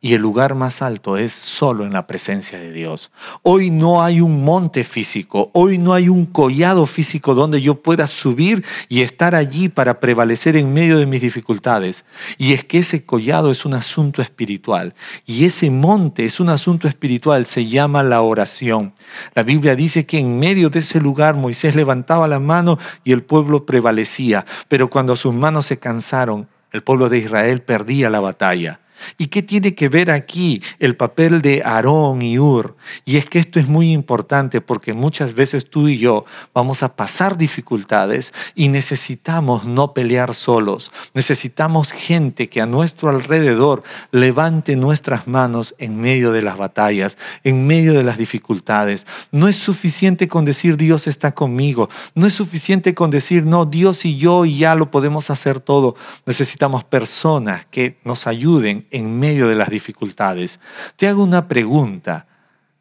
Y 0.05 0.13
el 0.13 0.21
lugar 0.21 0.53
más 0.53 0.83
alto 0.83 1.17
es 1.17 1.33
solo 1.33 1.83
en 1.83 1.91
la 1.91 2.05
presencia 2.05 2.59
de 2.59 2.71
Dios. 2.71 3.09
Hoy 3.41 3.71
no 3.71 4.03
hay 4.03 4.21
un 4.21 4.43
monte 4.43 4.83
físico, 4.83 5.49
hoy 5.51 5.79
no 5.79 5.95
hay 5.95 6.09
un 6.09 6.27
collado 6.27 6.85
físico 6.85 7.33
donde 7.33 7.59
yo 7.59 7.81
pueda 7.81 8.05
subir 8.05 8.63
y 8.87 9.01
estar 9.01 9.33
allí 9.33 9.67
para 9.67 9.99
prevalecer 9.99 10.57
en 10.57 10.75
medio 10.75 10.99
de 10.99 11.07
mis 11.07 11.21
dificultades. 11.21 12.05
Y 12.37 12.53
es 12.53 12.63
que 12.63 12.77
ese 12.77 13.03
collado 13.03 13.49
es 13.49 13.65
un 13.65 13.73
asunto 13.73 14.21
espiritual. 14.21 14.93
Y 15.25 15.45
ese 15.45 15.71
monte 15.71 16.25
es 16.25 16.39
un 16.39 16.49
asunto 16.49 16.87
espiritual, 16.87 17.47
se 17.47 17.65
llama 17.65 18.03
la 18.03 18.21
oración. 18.21 18.93
La 19.33 19.41
Biblia 19.41 19.75
dice 19.75 20.05
que 20.05 20.19
en 20.19 20.37
medio 20.37 20.69
de 20.69 20.81
ese 20.81 20.99
lugar 21.01 21.35
Moisés 21.35 21.75
levantaba 21.75 22.27
la 22.27 22.39
mano 22.39 22.77
y 23.03 23.11
el 23.11 23.23
pueblo 23.23 23.65
prevalecía. 23.65 24.45
Pero 24.67 24.87
cuando 24.87 25.15
sus 25.15 25.33
manos 25.33 25.65
se 25.65 25.79
cansaron, 25.79 26.47
el 26.71 26.83
pueblo 26.83 27.09
de 27.09 27.17
Israel 27.17 27.63
perdía 27.63 28.11
la 28.11 28.19
batalla. 28.19 28.81
¿Y 29.17 29.27
qué 29.27 29.41
tiene 29.41 29.75
que 29.75 29.89
ver 29.89 30.11
aquí 30.11 30.61
el 30.79 30.95
papel 30.95 31.41
de 31.41 31.61
Aarón 31.63 32.21
y 32.21 32.39
Ur? 32.39 32.75
Y 33.05 33.17
es 33.17 33.25
que 33.25 33.39
esto 33.39 33.59
es 33.59 33.67
muy 33.67 33.91
importante 33.91 34.61
porque 34.61 34.93
muchas 34.93 35.33
veces 35.33 35.69
tú 35.69 35.87
y 35.87 35.97
yo 35.97 36.25
vamos 36.53 36.83
a 36.83 36.95
pasar 36.95 37.37
dificultades 37.37 38.33
y 38.55 38.69
necesitamos 38.69 39.65
no 39.65 39.93
pelear 39.93 40.33
solos. 40.33 40.91
Necesitamos 41.13 41.91
gente 41.91 42.49
que 42.49 42.61
a 42.61 42.65
nuestro 42.65 43.09
alrededor 43.09 43.83
levante 44.11 44.75
nuestras 44.75 45.27
manos 45.27 45.75
en 45.77 45.97
medio 45.97 46.31
de 46.31 46.41
las 46.41 46.57
batallas, 46.57 47.17
en 47.43 47.67
medio 47.67 47.93
de 47.93 48.03
las 48.03 48.17
dificultades. 48.17 49.05
No 49.31 49.47
es 49.47 49.55
suficiente 49.55 50.27
con 50.27 50.45
decir 50.45 50.77
Dios 50.77 51.07
está 51.07 51.33
conmigo. 51.33 51.89
No 52.13 52.27
es 52.27 52.33
suficiente 52.33 52.93
con 52.93 53.09
decir 53.11 53.45
no, 53.45 53.65
Dios 53.65 54.05
y 54.05 54.17
yo 54.17 54.45
ya 54.45 54.75
lo 54.75 54.91
podemos 54.91 55.29
hacer 55.29 55.59
todo. 55.59 55.95
Necesitamos 56.25 56.83
personas 56.83 57.65
que 57.65 57.97
nos 58.03 58.27
ayuden 58.27 58.84
en 58.91 59.19
medio 59.19 59.47
de 59.47 59.55
las 59.55 59.69
dificultades. 59.69 60.59
Te 60.95 61.07
hago 61.07 61.23
una 61.23 61.47
pregunta. 61.47 62.27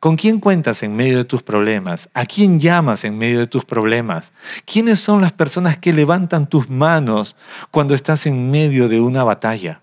¿Con 0.00 0.16
quién 0.16 0.38
cuentas 0.38 0.82
en 0.82 0.94
medio 0.94 1.16
de 1.16 1.24
tus 1.24 1.42
problemas? 1.42 2.10
¿A 2.12 2.26
quién 2.26 2.60
llamas 2.60 3.04
en 3.04 3.16
medio 3.16 3.38
de 3.38 3.46
tus 3.46 3.64
problemas? 3.64 4.34
¿Quiénes 4.66 5.00
son 5.00 5.22
las 5.22 5.32
personas 5.32 5.78
que 5.78 5.94
levantan 5.94 6.46
tus 6.46 6.68
manos 6.68 7.36
cuando 7.70 7.94
estás 7.94 8.26
en 8.26 8.50
medio 8.50 8.88
de 8.88 9.00
una 9.00 9.24
batalla? 9.24 9.80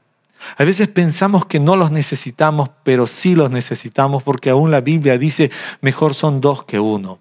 A 0.57 0.63
veces 0.63 0.87
pensamos 0.89 1.45
que 1.45 1.59
no 1.59 1.75
los 1.75 1.91
necesitamos, 1.91 2.69
pero 2.83 3.07
sí 3.07 3.35
los 3.35 3.49
necesitamos 3.51 4.23
porque 4.23 4.49
aún 4.49 4.69
la 4.69 4.81
Biblia 4.81 5.17
dice, 5.17 5.51
mejor 5.81 6.13
son 6.13 6.41
dos 6.41 6.63
que 6.65 6.79
uno. 6.79 7.19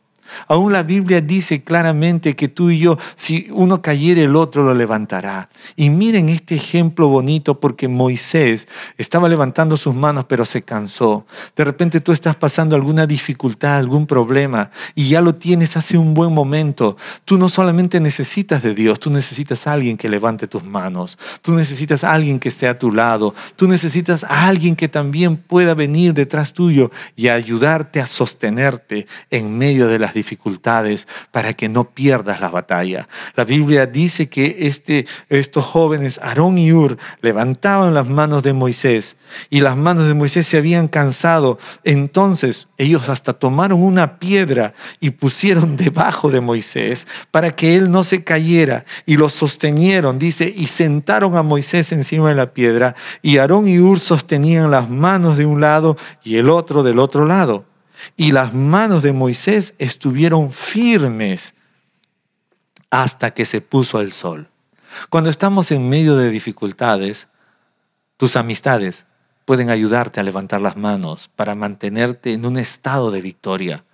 Aún 0.49 0.73
la 0.73 0.83
Biblia 0.83 1.21
dice 1.21 1.63
claramente 1.63 2.37
que 2.37 2.49
tú 2.49 2.71
y 2.71 2.79
yo, 2.79 2.99
si 3.15 3.49
uno 3.53 3.83
cayere, 3.83 4.25
el 4.25 4.37
otro 4.37 4.63
lo 4.63 4.75
levantará. 4.75 5.49
Y 5.77 5.91
miren 5.91 6.29
este 6.29 6.55
ejemplo 6.55 7.09
bonito 7.09 7.61
porque 7.61 7.89
Moisés 7.89 8.69
estaba 8.99 9.29
levantando 9.29 9.77
sus 9.77 9.95
manos 9.95 10.27
pero 10.29 10.45
se 10.45 10.63
cansó. 10.63 11.27
De 11.57 11.65
repente 11.65 12.01
tú 12.01 12.13
estás 12.13 12.37
pasando 12.37 12.77
alguna 12.77 13.07
dificultad, 13.07 13.77
algún 13.77 14.07
problema 14.07 14.71
y 14.95 15.09
ya 15.09 15.21
lo 15.21 15.35
tienes 15.35 15.77
hace 15.77 15.99
un 15.99 16.15
buen 16.15 16.33
momento. 16.33 16.97
Tú 17.25 17.39
no 17.39 17.49
solamente 17.49 18.01
necesitas 18.01 18.63
de 18.63 18.75
Dios, 18.75 19.01
tú 19.01 19.11
necesitas 19.11 19.67
a 19.67 19.73
alguien 19.73 19.97
que 19.97 20.09
levante 20.09 20.47
tus 20.47 20.65
manos. 20.65 21.19
Tú 21.43 21.53
necesitas 21.53 22.05
a 22.05 22.13
alguien 22.13 22.39
que 22.39 22.49
esté 22.49 22.69
a 22.69 22.79
tu 22.79 22.93
lado. 22.93 23.35
Tú 23.57 23.69
necesitas 23.69 24.25
a 24.25 24.47
alguien 24.47 24.77
que 24.77 24.89
también 24.89 25.37
pueda 25.37 25.75
venir 25.75 26.15
detrás 26.15 26.53
tuyo 26.53 26.91
y 27.17 27.29
ayudarte 27.29 28.01
a 28.01 28.07
sostenerte 28.07 29.07
en 29.31 29.57
medio 29.57 29.87
de 29.87 29.99
las 29.99 30.15
dificultades 30.15 30.20
dificultades 30.21 31.09
para 31.31 31.55
que 31.55 31.69
no 31.69 31.91
pierdas 31.91 32.41
la 32.41 32.51
batalla. 32.51 33.09
La 33.37 33.45
Biblia 33.45 33.87
dice 33.87 34.29
que 34.29 34.57
este, 34.61 35.07
estos 35.29 35.65
jóvenes, 35.65 36.19
Aarón 36.23 36.59
y 36.59 36.73
Ur, 36.73 36.99
levantaban 37.23 37.95
las 37.95 38.09
manos 38.09 38.43
de 38.43 38.53
Moisés 38.53 39.17
y 39.49 39.61
las 39.61 39.77
manos 39.77 40.07
de 40.09 40.15
Moisés 40.15 40.47
se 40.47 40.59
habían 40.59 40.89
cansado. 40.89 41.59
Entonces 41.85 42.69
ellos 42.77 43.09
hasta 43.09 43.33
tomaron 43.33 43.83
una 43.83 44.19
piedra 44.19 44.75
y 45.01 45.11
pusieron 45.11 45.77
debajo 45.77 46.31
de 46.31 46.41
Moisés 46.41 47.07
para 47.31 47.51
que 47.51 47.77
él 47.77 47.91
no 47.91 48.05
se 48.05 48.23
cayera 48.25 48.85
y 49.07 49.17
lo 49.17 49.29
sostenieron, 49.29 50.19
dice, 50.19 50.53
y 50.55 50.67
sentaron 50.67 51.37
a 51.37 51.43
Moisés 51.43 51.93
encima 51.93 52.29
de 52.29 52.35
la 52.35 52.53
piedra 52.53 52.95
y 53.23 53.39
Aarón 53.39 53.69
y 53.69 53.79
Ur 53.79 54.01
sostenían 54.01 54.71
las 54.71 54.91
manos 54.91 55.37
de 55.37 55.47
un 55.47 55.61
lado 55.61 55.97
y 56.23 56.37
el 56.37 56.51
otro 56.51 56.83
del 56.83 56.99
otro 56.99 57.25
lado. 57.25 57.70
Y 58.17 58.33
las 58.33 58.55
manos 58.55 59.03
de 59.03 59.13
Moisés 59.13 59.75
estuvieron 59.79 60.53
firmes 60.53 61.55
hasta 62.91 63.33
que 63.33 63.47
se 63.47 63.61
puso 63.61 64.01
el 64.01 64.13
sol. 64.13 64.49
Cuando 65.09 65.31
estamos 65.31 65.71
en 65.71 65.89
medio 65.89 66.17
de 66.17 66.31
dificultades, 66.31 67.29
tus 68.17 68.37
amistades 68.37 69.07
pueden 69.45 69.71
ayudarte 69.71 70.21
a 70.21 70.23
levantar 70.23 70.61
las 70.61 70.77
manos 70.77 71.31
para 71.35 71.55
mantenerte 71.55 72.33
en 72.33 72.45
un 72.45 72.59
estado 72.59 73.11
de 73.11 73.21
victoria. 73.21 73.85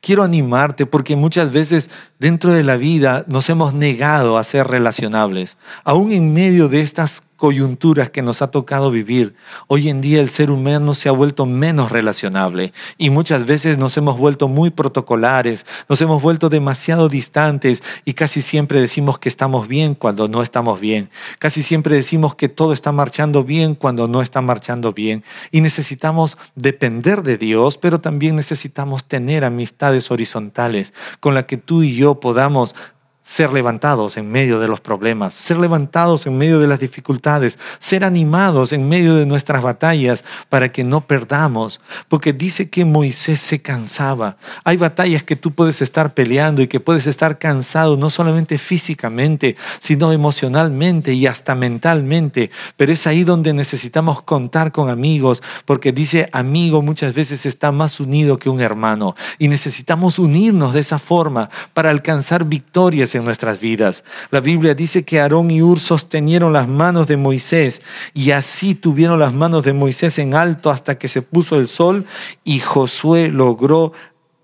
Quiero 0.00 0.22
animarte 0.22 0.86
porque 0.86 1.16
muchas 1.16 1.52
veces 1.52 1.90
dentro 2.22 2.52
de 2.52 2.62
la 2.62 2.76
vida 2.76 3.24
nos 3.26 3.50
hemos 3.50 3.74
negado 3.74 4.38
a 4.38 4.44
ser 4.44 4.68
relacionables, 4.68 5.56
aún 5.82 6.12
en 6.12 6.32
medio 6.32 6.68
de 6.68 6.80
estas 6.80 7.24
coyunturas 7.42 8.08
que 8.08 8.22
nos 8.22 8.40
ha 8.40 8.52
tocado 8.52 8.92
vivir. 8.92 9.34
Hoy 9.66 9.88
en 9.88 10.00
día 10.00 10.20
el 10.20 10.30
ser 10.30 10.52
humano 10.52 10.94
se 10.94 11.08
ha 11.08 11.12
vuelto 11.12 11.44
menos 11.44 11.90
relacionable 11.90 12.72
y 12.98 13.10
muchas 13.10 13.46
veces 13.46 13.78
nos 13.78 13.96
hemos 13.96 14.16
vuelto 14.16 14.46
muy 14.46 14.70
protocolares, 14.70 15.66
nos 15.88 16.00
hemos 16.00 16.22
vuelto 16.22 16.48
demasiado 16.50 17.08
distantes 17.08 17.82
y 18.04 18.14
casi 18.14 18.42
siempre 18.42 18.80
decimos 18.80 19.18
que 19.18 19.28
estamos 19.28 19.66
bien 19.66 19.96
cuando 19.96 20.28
no 20.28 20.40
estamos 20.40 20.78
bien. 20.78 21.10
Casi 21.40 21.64
siempre 21.64 21.96
decimos 21.96 22.36
que 22.36 22.48
todo 22.48 22.72
está 22.72 22.92
marchando 22.92 23.42
bien 23.42 23.74
cuando 23.74 24.06
no 24.06 24.22
está 24.22 24.40
marchando 24.40 24.92
bien. 24.92 25.24
Y 25.50 25.62
necesitamos 25.62 26.38
depender 26.54 27.24
de 27.24 27.38
Dios, 27.38 27.76
pero 27.76 28.00
también 28.00 28.36
necesitamos 28.36 29.02
tener 29.08 29.44
amistades 29.44 30.12
horizontales 30.12 30.92
con 31.18 31.34
las 31.34 31.46
que 31.46 31.56
tú 31.56 31.82
y 31.82 31.96
yo 31.96 32.11
podamos 32.20 32.74
ser 33.22 33.52
levantados 33.52 34.16
en 34.16 34.30
medio 34.30 34.58
de 34.58 34.68
los 34.68 34.80
problemas, 34.80 35.32
ser 35.32 35.58
levantados 35.58 36.26
en 36.26 36.36
medio 36.36 36.58
de 36.58 36.66
las 36.66 36.80
dificultades, 36.80 37.58
ser 37.78 38.04
animados 38.04 38.72
en 38.72 38.88
medio 38.88 39.14
de 39.14 39.26
nuestras 39.26 39.62
batallas 39.62 40.24
para 40.48 40.70
que 40.70 40.82
no 40.82 41.02
perdamos. 41.02 41.80
Porque 42.08 42.32
dice 42.32 42.68
que 42.68 42.84
Moisés 42.84 43.40
se 43.40 43.62
cansaba. 43.62 44.36
Hay 44.64 44.76
batallas 44.76 45.22
que 45.22 45.36
tú 45.36 45.52
puedes 45.52 45.82
estar 45.82 46.14
peleando 46.14 46.62
y 46.62 46.66
que 46.66 46.80
puedes 46.80 47.06
estar 47.06 47.38
cansado 47.38 47.96
no 47.96 48.10
solamente 48.10 48.58
físicamente, 48.58 49.56
sino 49.78 50.12
emocionalmente 50.12 51.14
y 51.14 51.26
hasta 51.26 51.54
mentalmente. 51.54 52.50
Pero 52.76 52.92
es 52.92 53.06
ahí 53.06 53.24
donde 53.24 53.52
necesitamos 53.52 54.22
contar 54.22 54.72
con 54.72 54.90
amigos, 54.90 55.42
porque 55.64 55.92
dice 55.92 56.28
amigo 56.32 56.82
muchas 56.82 57.14
veces 57.14 57.46
está 57.46 57.70
más 57.72 58.00
unido 58.00 58.38
que 58.38 58.48
un 58.48 58.60
hermano. 58.60 59.14
Y 59.38 59.48
necesitamos 59.48 60.18
unirnos 60.18 60.74
de 60.74 60.80
esa 60.80 60.98
forma 60.98 61.50
para 61.72 61.90
alcanzar 61.90 62.44
victorias 62.44 63.12
nuestras 63.24 63.60
vidas. 63.60 64.04
La 64.30 64.40
Biblia 64.40 64.74
dice 64.74 65.04
que 65.04 65.20
Aarón 65.20 65.50
y 65.50 65.62
Ur 65.62 65.80
sostenieron 65.80 66.52
las 66.52 66.68
manos 66.68 67.06
de 67.06 67.16
Moisés 67.16 67.82
y 68.14 68.30
así 68.30 68.74
tuvieron 68.74 69.18
las 69.18 69.32
manos 69.32 69.64
de 69.64 69.72
Moisés 69.72 70.18
en 70.18 70.34
alto 70.34 70.70
hasta 70.70 70.98
que 70.98 71.08
se 71.08 71.22
puso 71.22 71.56
el 71.56 71.68
sol 71.68 72.04
y 72.44 72.60
Josué 72.60 73.28
logró 73.28 73.92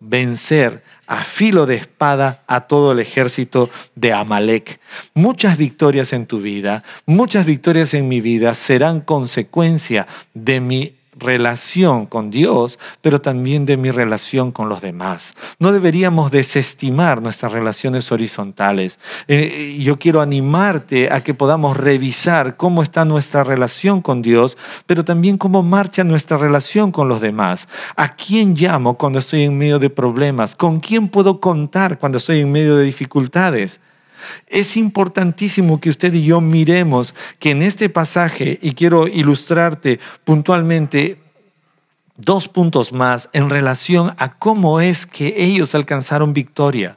vencer 0.00 0.82
a 1.08 1.25
filo 1.25 1.64
de 1.64 1.76
espada 1.76 2.44
a 2.47 2.61
todo 2.62 2.92
el 2.92 3.00
ejército 3.00 3.70
de 3.94 4.12
Amalek. 4.12 4.78
Muchas 5.14 5.56
victorias 5.56 6.12
en 6.12 6.26
tu 6.26 6.40
vida, 6.40 6.85
muchas 7.06 7.47
victorias 7.47 7.94
en 7.94 8.08
mi 8.08 8.20
vida 8.20 8.54
serán 8.54 9.00
consecuencia 9.00 10.06
de 10.35 10.61
mi 10.61 10.97
relación 11.18 12.06
con 12.06 12.30
Dios, 12.30 12.78
pero 13.00 13.20
también 13.20 13.64
de 13.64 13.76
mi 13.76 13.90
relación 13.90 14.52
con 14.52 14.68
los 14.68 14.80
demás. 14.80 15.34
No 15.58 15.72
deberíamos 15.72 16.30
desestimar 16.30 17.22
nuestras 17.22 17.52
relaciones 17.52 18.10
horizontales. 18.12 18.98
Eh, 19.26 19.78
yo 19.80 19.98
quiero 19.98 20.20
animarte 20.20 21.12
a 21.12 21.22
que 21.22 21.34
podamos 21.34 21.76
revisar 21.76 22.56
cómo 22.56 22.82
está 22.82 23.04
nuestra 23.04 23.44
relación 23.44 24.02
con 24.02 24.22
Dios, 24.22 24.56
pero 24.87 25.04
también 25.04 25.38
cómo 25.38 25.62
marcha 25.62 26.04
nuestra 26.04 26.38
relación 26.38 26.92
con 26.92 27.08
los 27.08 27.20
demás. 27.20 27.68
¿A 27.96 28.14
quién 28.14 28.54
llamo 28.54 28.96
cuando 28.96 29.18
estoy 29.18 29.42
en 29.42 29.58
medio 29.58 29.78
de 29.78 29.90
problemas? 29.90 30.54
¿Con 30.54 30.80
quién 30.80 31.08
puedo 31.08 31.40
contar 31.40 31.98
cuando 31.98 32.18
estoy 32.18 32.40
en 32.40 32.52
medio 32.52 32.76
de 32.76 32.84
dificultades? 32.84 33.80
Es 34.46 34.76
importantísimo 34.76 35.81
que 35.81 35.90
usted 35.90 36.12
y 36.14 36.24
yo 36.24 36.40
miremos 36.40 37.14
que 37.38 37.50
en 37.50 37.62
este 37.62 37.88
pasaje, 37.88 38.59
y 38.62 38.72
quiero 38.72 39.07
ilustrarte 39.07 40.00
puntualmente 40.24 41.20
dos 42.16 42.48
puntos 42.48 42.92
más 42.92 43.31
en 43.33 43.48
relación 43.48 44.14
a 44.18 44.38
cómo 44.38 44.81
es 44.81 45.07
que 45.07 45.35
ellos 45.37 45.74
alcanzaron 45.74 46.33
victoria. 46.33 46.96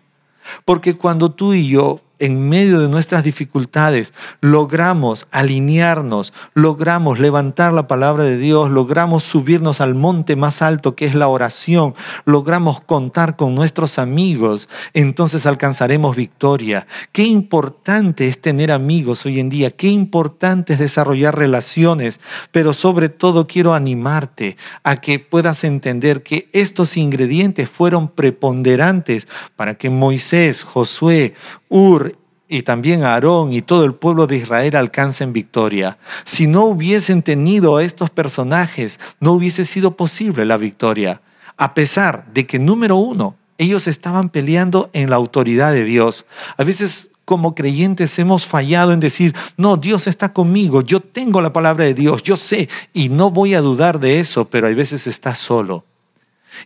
Porque 0.65 0.97
cuando 0.97 1.31
tú 1.31 1.53
y 1.53 1.67
yo 1.67 2.01
en 2.21 2.47
medio 2.47 2.79
de 2.79 2.88
nuestras 2.88 3.23
dificultades 3.23 4.13
logramos 4.39 5.27
alinearnos, 5.31 6.34
logramos 6.53 7.19
levantar 7.19 7.73
la 7.73 7.88
palabra 7.88 8.23
de 8.23 8.38
Dios, 8.38 8.69
logramos 8.69 9.23
subirnos 9.23 9.81
al 9.81 9.95
monte 9.95 10.36
más 10.36 10.62
alto 10.62 10.95
que 10.95 11.05
es 11.05 11.15
la 11.15 11.27
oración, 11.27 11.95
logramos 12.25 12.79
contar 12.79 13.36
con 13.36 13.55
nuestros 13.55 13.97
amigos, 13.99 14.69
entonces 14.93 15.45
alcanzaremos 15.45 16.15
victoria. 16.15 16.86
Qué 17.12 17.23
importante 17.23 18.27
es 18.27 18.39
tener 18.39 18.71
amigos 18.71 19.25
hoy 19.25 19.39
en 19.39 19.49
día, 19.49 19.71
qué 19.71 19.88
importante 19.88 20.73
es 20.73 20.79
desarrollar 20.79 21.36
relaciones, 21.36 22.19
pero 22.51 22.73
sobre 22.73 23.10
todo 23.10 23.47
quiero 23.47 23.73
animarte 23.73 24.57
a 24.84 25.01
que 25.01 25.17
puedas 25.17 25.63
entender 25.63 26.21
que 26.21 26.49
estos 26.53 26.97
ingredientes 26.97 27.67
fueron 27.67 28.10
preponderantes 28.10 29.27
para 29.55 29.75
que 29.75 29.89
Moisés, 29.89 30.63
Josué, 30.63 31.34
Ur 31.71 32.17
y 32.49 32.63
también 32.63 33.03
Aarón 33.03 33.53
y 33.53 33.62
todo 33.62 33.86
el 33.86 33.93
pueblo 33.93 34.27
de 34.27 34.36
Israel 34.36 34.75
alcancen 34.75 35.31
victoria. 35.31 35.97
Si 36.25 36.45
no 36.45 36.65
hubiesen 36.65 37.23
tenido 37.23 37.77
a 37.77 37.84
estos 37.84 38.10
personajes, 38.10 38.99
no 39.21 39.31
hubiese 39.31 39.63
sido 39.63 39.95
posible 39.95 40.43
la 40.43 40.57
victoria. 40.57 41.21
A 41.55 41.73
pesar 41.73 42.25
de 42.34 42.45
que, 42.45 42.60
número 42.60 42.97
uno, 42.97 43.38
ellos 43.57 43.88
estaban 43.88 44.27
peleando 44.27 44.89
en 44.91 45.10
la 45.10 45.15
autoridad 45.15 45.71
de 45.71 45.86
Dios. 45.86 46.25
A 46.57 46.65
veces 46.65 47.10
como 47.23 47.55
creyentes 47.55 48.19
hemos 48.19 48.45
fallado 48.45 48.91
en 48.91 48.99
decir, 48.99 49.34
no, 49.55 49.77
Dios 49.77 50.07
está 50.07 50.34
conmigo, 50.34 50.81
yo 50.81 50.99
tengo 50.99 51.39
la 51.39 51.53
palabra 51.53 51.86
de 51.86 51.93
Dios, 51.93 52.21
yo 52.21 52.36
sé, 52.36 52.67
y 52.91 53.07
no 53.07 53.31
voy 53.31 53.53
a 53.53 53.62
dudar 53.62 54.01
de 54.01 54.19
eso, 54.19 54.43
pero 54.49 54.67
hay 54.67 54.73
veces 54.73 55.07
estás 55.07 55.38
solo. 55.38 55.86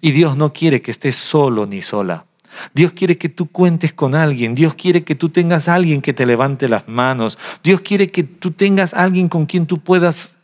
Y 0.01 0.13
Dios 0.13 0.35
no 0.35 0.51
quiere 0.51 0.81
que 0.81 0.89
estés 0.89 1.15
solo 1.15 1.67
ni 1.67 1.83
sola. 1.83 2.25
Dios 2.73 2.93
quiere 2.93 3.17
que 3.17 3.29
tú 3.29 3.47
cuentes 3.51 3.93
con 3.93 4.15
alguien. 4.15 4.55
Dios 4.55 4.75
quiere 4.75 5.03
que 5.03 5.15
tú 5.15 5.29
tengas 5.29 5.67
alguien 5.67 6.01
que 6.01 6.13
te 6.13 6.25
levante 6.25 6.69
las 6.69 6.87
manos. 6.87 7.37
Dios 7.63 7.81
quiere 7.81 8.11
que 8.11 8.23
tú 8.23 8.51
tengas 8.51 8.93
alguien 8.93 9.27
con 9.27 9.45
quien 9.45 9.65
tú 9.65 9.79
puedas 9.79 10.35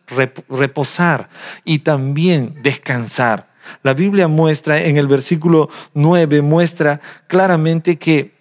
reposar 0.49 1.29
y 1.63 1.79
también 1.79 2.55
descansar. 2.63 3.49
La 3.83 3.93
Biblia 3.93 4.27
muestra 4.27 4.81
en 4.81 4.97
el 4.97 5.07
versículo 5.07 5.69
9, 5.93 6.41
muestra 6.41 6.99
claramente 7.27 7.97
que 7.97 8.33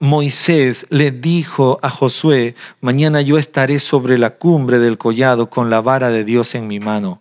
Moisés 0.00 0.86
le 0.90 1.10
dijo 1.10 1.80
a 1.82 1.90
Josué, 1.90 2.54
mañana 2.80 3.20
yo 3.20 3.36
estaré 3.36 3.80
sobre 3.80 4.16
la 4.16 4.30
cumbre 4.30 4.78
del 4.78 4.96
collado 4.96 5.50
con 5.50 5.70
la 5.70 5.80
vara 5.80 6.10
de 6.10 6.24
Dios 6.24 6.54
en 6.54 6.68
mi 6.68 6.78
mano. 6.78 7.20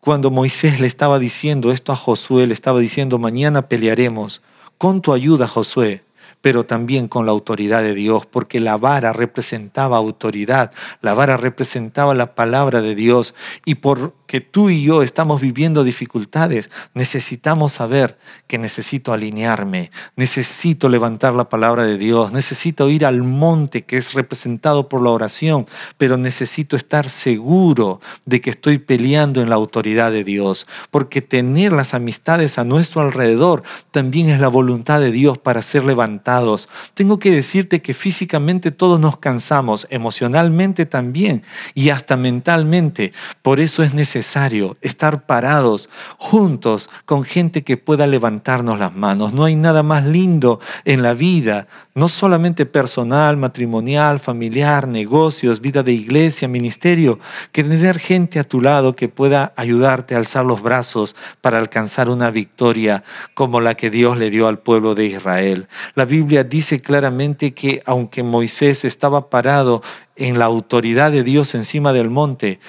Cuando 0.00 0.30
Moisés 0.30 0.80
le 0.80 0.86
estaba 0.86 1.18
diciendo 1.18 1.70
esto 1.70 1.92
a 1.92 1.96
Josué, 1.96 2.46
le 2.46 2.54
estaba 2.54 2.80
diciendo, 2.80 3.18
mañana 3.18 3.68
pelearemos 3.68 4.40
con 4.82 5.00
tu 5.00 5.12
ayuda, 5.12 5.46
Josué, 5.46 6.02
pero 6.40 6.66
también 6.66 7.06
con 7.06 7.24
la 7.24 7.30
autoridad 7.30 7.82
de 7.82 7.94
Dios, 7.94 8.26
porque 8.26 8.58
la 8.58 8.76
vara 8.76 9.12
representaba 9.12 9.96
autoridad, 9.96 10.72
la 11.02 11.14
vara 11.14 11.36
representaba 11.36 12.16
la 12.16 12.34
palabra 12.34 12.82
de 12.82 12.96
Dios, 12.96 13.32
y 13.64 13.76
por 13.76 14.12
que 14.32 14.40
tú 14.40 14.70
y 14.70 14.82
yo 14.82 15.02
estamos 15.02 15.42
viviendo 15.42 15.84
dificultades, 15.84 16.70
necesitamos 16.94 17.74
saber 17.74 18.16
que 18.46 18.56
necesito 18.56 19.12
alinearme, 19.12 19.90
necesito 20.16 20.88
levantar 20.88 21.34
la 21.34 21.50
palabra 21.50 21.84
de 21.84 21.98
Dios, 21.98 22.32
necesito 22.32 22.88
ir 22.88 23.04
al 23.04 23.22
monte 23.24 23.82
que 23.82 23.98
es 23.98 24.14
representado 24.14 24.88
por 24.88 25.02
la 25.02 25.10
oración, 25.10 25.66
pero 25.98 26.16
necesito 26.16 26.76
estar 26.76 27.10
seguro 27.10 28.00
de 28.24 28.40
que 28.40 28.48
estoy 28.48 28.78
peleando 28.78 29.42
en 29.42 29.50
la 29.50 29.56
autoridad 29.56 30.10
de 30.10 30.24
Dios, 30.24 30.66
porque 30.90 31.20
tener 31.20 31.74
las 31.74 31.92
amistades 31.92 32.56
a 32.56 32.64
nuestro 32.64 33.02
alrededor 33.02 33.62
también 33.90 34.30
es 34.30 34.40
la 34.40 34.48
voluntad 34.48 34.98
de 34.98 35.12
Dios 35.12 35.36
para 35.36 35.60
ser 35.60 35.84
levantados. 35.84 36.70
Tengo 36.94 37.18
que 37.18 37.32
decirte 37.32 37.82
que 37.82 37.92
físicamente 37.92 38.70
todos 38.70 38.98
nos 38.98 39.18
cansamos, 39.18 39.86
emocionalmente 39.90 40.86
también 40.86 41.42
y 41.74 41.90
hasta 41.90 42.16
mentalmente. 42.16 43.12
Por 43.42 43.60
eso 43.60 43.82
es 43.82 43.92
necesario 43.92 44.21
necesario 44.22 44.76
estar 44.82 45.26
parados 45.26 45.88
juntos 46.16 46.88
con 47.06 47.24
gente 47.24 47.64
que 47.64 47.76
pueda 47.76 48.06
levantarnos 48.06 48.78
las 48.78 48.94
manos. 48.94 49.32
No 49.32 49.44
hay 49.44 49.56
nada 49.56 49.82
más 49.82 50.04
lindo 50.04 50.60
en 50.84 51.02
la 51.02 51.12
vida, 51.12 51.66
no 51.96 52.08
solamente 52.08 52.64
personal, 52.64 53.36
matrimonial, 53.36 54.20
familiar, 54.20 54.86
negocios, 54.86 55.60
vida 55.60 55.82
de 55.82 55.92
iglesia, 55.92 56.46
ministerio, 56.46 57.18
que 57.50 57.64
tener 57.64 57.98
gente 57.98 58.38
a 58.38 58.44
tu 58.44 58.60
lado 58.60 58.94
que 58.94 59.08
pueda 59.08 59.52
ayudarte 59.56 60.14
a 60.14 60.18
alzar 60.18 60.44
los 60.44 60.62
brazos 60.62 61.16
para 61.40 61.58
alcanzar 61.58 62.08
una 62.08 62.30
victoria 62.30 63.02
como 63.34 63.60
la 63.60 63.74
que 63.74 63.90
Dios 63.90 64.16
le 64.16 64.30
dio 64.30 64.46
al 64.46 64.60
pueblo 64.60 64.94
de 64.94 65.06
Israel. 65.06 65.66
La 65.96 66.04
Biblia 66.04 66.44
dice 66.44 66.80
claramente 66.80 67.54
que 67.54 67.82
aunque 67.86 68.22
Moisés 68.22 68.84
estaba 68.84 69.30
parado 69.30 69.82
en 70.14 70.38
la 70.38 70.44
autoridad 70.44 71.10
de 71.10 71.24
Dios 71.24 71.54
encima 71.54 71.92
del 71.92 72.10
monte, 72.10 72.60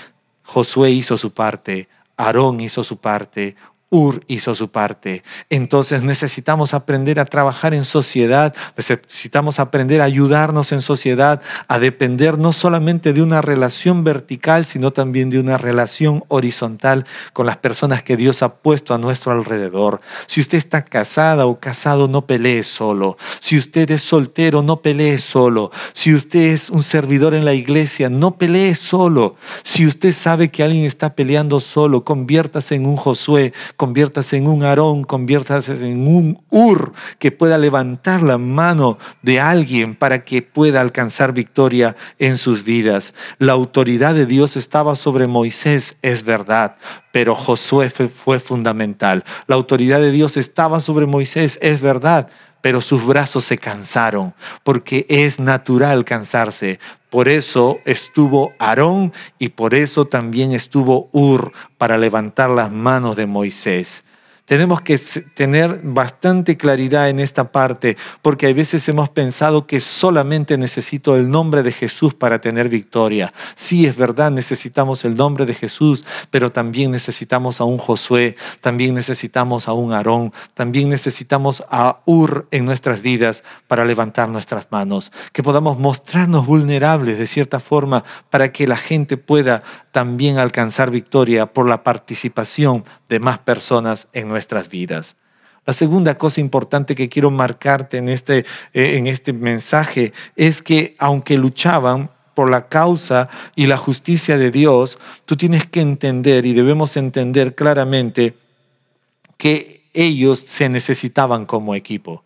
Josué 0.43 0.91
hizo 0.91 1.17
su 1.17 1.31
parte, 1.31 1.87
Aarón 2.17 2.59
hizo 2.59 2.83
su 2.83 2.97
parte, 2.97 3.55
Ur 3.93 4.23
hizo 4.27 4.55
su 4.55 4.71
parte. 4.71 5.21
Entonces 5.51 6.01
necesitamos 6.01 6.73
aprender 6.73 7.19
a 7.19 7.25
trabajar 7.25 7.75
en 7.75 7.85
sociedad, 7.85 8.55
necesitamos 8.75 9.59
aprender 9.59 10.01
a 10.01 10.05
ayudarnos 10.05 10.71
en 10.71 10.81
sociedad, 10.81 11.43
a 11.67 11.77
depender 11.77 12.39
no 12.39 12.53
solamente 12.53 13.13
de 13.13 13.21
una 13.21 13.43
relación 13.43 14.03
vertical, 14.03 14.65
sino 14.65 14.89
también 14.89 15.29
de 15.29 15.39
una 15.39 15.59
relación 15.59 16.23
horizontal 16.29 17.05
con 17.33 17.45
las 17.45 17.57
personas 17.57 18.01
que 18.01 18.17
Dios 18.17 18.41
ha 18.41 18.55
puesto 18.55 18.95
a 18.95 18.97
nuestro 18.97 19.31
alrededor. 19.31 20.01
Si 20.25 20.41
usted 20.41 20.57
está 20.57 20.83
casada 20.83 21.45
o 21.45 21.59
casado, 21.59 22.07
no 22.07 22.25
pelee 22.25 22.63
solo. 22.63 23.15
Si 23.41 23.59
usted 23.59 23.91
es 23.91 24.01
soltero, 24.01 24.63
no 24.63 24.81
pelee 24.81 25.19
solo. 25.19 25.69
Si 25.93 26.15
usted 26.15 26.53
es 26.53 26.71
un 26.71 26.81
servidor 26.81 27.35
en 27.35 27.45
la 27.45 27.53
iglesia, 27.53 28.09
no 28.09 28.37
pelee 28.37 28.73
solo. 28.73 29.35
Si 29.61 29.85
usted 29.85 30.13
sabe 30.13 30.49
que 30.49 30.63
alguien 30.63 30.85
está 30.85 31.13
peleando 31.13 31.59
solo, 31.59 32.03
conviértase 32.03 32.73
en 32.73 32.87
un 32.87 32.97
Josué 32.97 33.53
conviértase 33.83 34.37
en 34.37 34.47
un 34.47 34.63
Aarón, 34.63 35.03
conviértase 35.03 35.73
en 35.73 36.07
un 36.07 36.41
Ur 36.49 36.93
que 37.19 37.33
pueda 37.33 37.57
levantar 37.57 38.21
la 38.21 38.37
mano 38.37 38.97
de 39.21 39.41
alguien 39.41 39.93
para 39.93 40.23
que 40.23 40.41
pueda 40.41 40.79
alcanzar 40.79 41.33
victoria 41.33 41.97
en 42.17 42.37
sus 42.37 42.63
vidas. 42.63 43.13
La 43.39 43.51
autoridad 43.51 44.13
de 44.13 44.25
Dios 44.25 44.55
estaba 44.55 44.95
sobre 44.95 45.27
Moisés, 45.27 45.97
es 46.01 46.23
verdad, 46.23 46.77
pero 47.11 47.35
Josué 47.35 47.89
fue, 47.89 48.39
fundamental. 48.39 49.25
La 49.47 49.55
autoridad 49.55 49.99
de 49.99 50.11
Dios 50.11 50.37
estaba 50.37 50.79
sobre 50.79 51.05
Moisés, 51.05 51.59
es 51.61 51.81
verdad, 51.81 52.29
pero 52.61 52.79
sus 52.79 53.05
brazos 53.05 53.43
se 53.43 53.57
cansaron, 53.57 54.33
porque 54.63 55.05
es 55.09 55.41
natural 55.41 56.05
cansarse. 56.05 56.79
Por 57.13 57.27
eso 57.27 57.77
estuvo 57.85 58.53
Aarón 58.57 59.13
y 59.37 59.49
por 59.49 59.75
eso 59.75 60.05
también 60.05 60.51
estuvo 60.51 61.09
Ur 61.11 61.53
para 61.77 61.99
levantar 61.99 62.49
las 62.49 62.71
manos 62.71 63.15
de 63.15 63.27
Moisés. 63.27 64.03
Tenemos 64.45 64.81
que 64.81 64.97
tener 64.97 65.79
bastante 65.83 66.57
claridad 66.57 67.07
en 67.07 67.21
esta 67.21 67.49
parte, 67.53 67.95
porque 68.21 68.47
a 68.47 68.53
veces 68.53 68.87
hemos 68.89 69.09
pensado 69.09 69.65
que 69.65 69.79
solamente 69.79 70.57
necesito 70.57 71.15
el 71.15 71.29
nombre 71.29 71.63
de 71.63 71.71
Jesús 71.71 72.13
para 72.13 72.41
tener 72.41 72.67
victoria. 72.67 73.33
Sí, 73.55 73.85
es 73.85 73.95
verdad, 73.95 74.31
necesitamos 74.31 75.05
el 75.05 75.15
nombre 75.15 75.45
de 75.45 75.53
Jesús, 75.53 76.03
pero 76.29 76.51
también 76.51 76.91
necesitamos 76.91 77.61
a 77.61 77.63
un 77.63 77.77
Josué, 77.77 78.35
también 78.59 78.95
necesitamos 78.95 79.69
a 79.69 79.73
un 79.73 79.93
Aarón, 79.93 80.33
también 80.55 80.89
necesitamos 80.89 81.63
a 81.69 82.01
Ur 82.05 82.47
en 82.51 82.65
nuestras 82.65 83.01
vidas 83.01 83.43
para 83.67 83.85
levantar 83.85 84.29
nuestras 84.29 84.67
manos, 84.71 85.13
que 85.31 85.41
podamos 85.41 85.79
mostrarnos 85.79 86.45
vulnerables 86.45 87.17
de 87.17 87.27
cierta 87.27 87.61
forma 87.61 88.03
para 88.29 88.51
que 88.51 88.67
la 88.67 88.75
gente 88.75 89.15
pueda 89.15 89.63
también 89.93 90.37
alcanzar 90.37 90.91
victoria 90.91 91.45
por 91.45 91.69
la 91.69 91.83
participación 91.83 92.83
de 93.07 93.19
más 93.19 93.37
personas 93.37 94.07
en 94.11 94.32
nuestras 94.33 94.67
vidas. 94.67 95.15
La 95.65 95.73
segunda 95.73 96.17
cosa 96.17 96.41
importante 96.41 96.95
que 96.95 97.07
quiero 97.07 97.31
marcarte 97.31 97.97
en 97.97 98.09
este, 98.09 98.39
eh, 98.73 98.97
en 98.97 99.07
este 99.07 99.31
mensaje 99.31 100.11
es 100.35 100.61
que 100.61 100.95
aunque 100.97 101.37
luchaban 101.37 102.09
por 102.33 102.49
la 102.49 102.67
causa 102.67 103.29
y 103.55 103.67
la 103.67 103.77
justicia 103.77 104.37
de 104.37 104.51
Dios, 104.51 104.97
tú 105.25 105.37
tienes 105.37 105.65
que 105.67 105.79
entender 105.79 106.45
y 106.45 106.53
debemos 106.53 106.97
entender 106.97 107.55
claramente 107.55 108.35
que 109.37 109.83
ellos 109.93 110.43
se 110.47 110.67
necesitaban 110.67 111.45
como 111.45 111.75
equipo. 111.75 112.23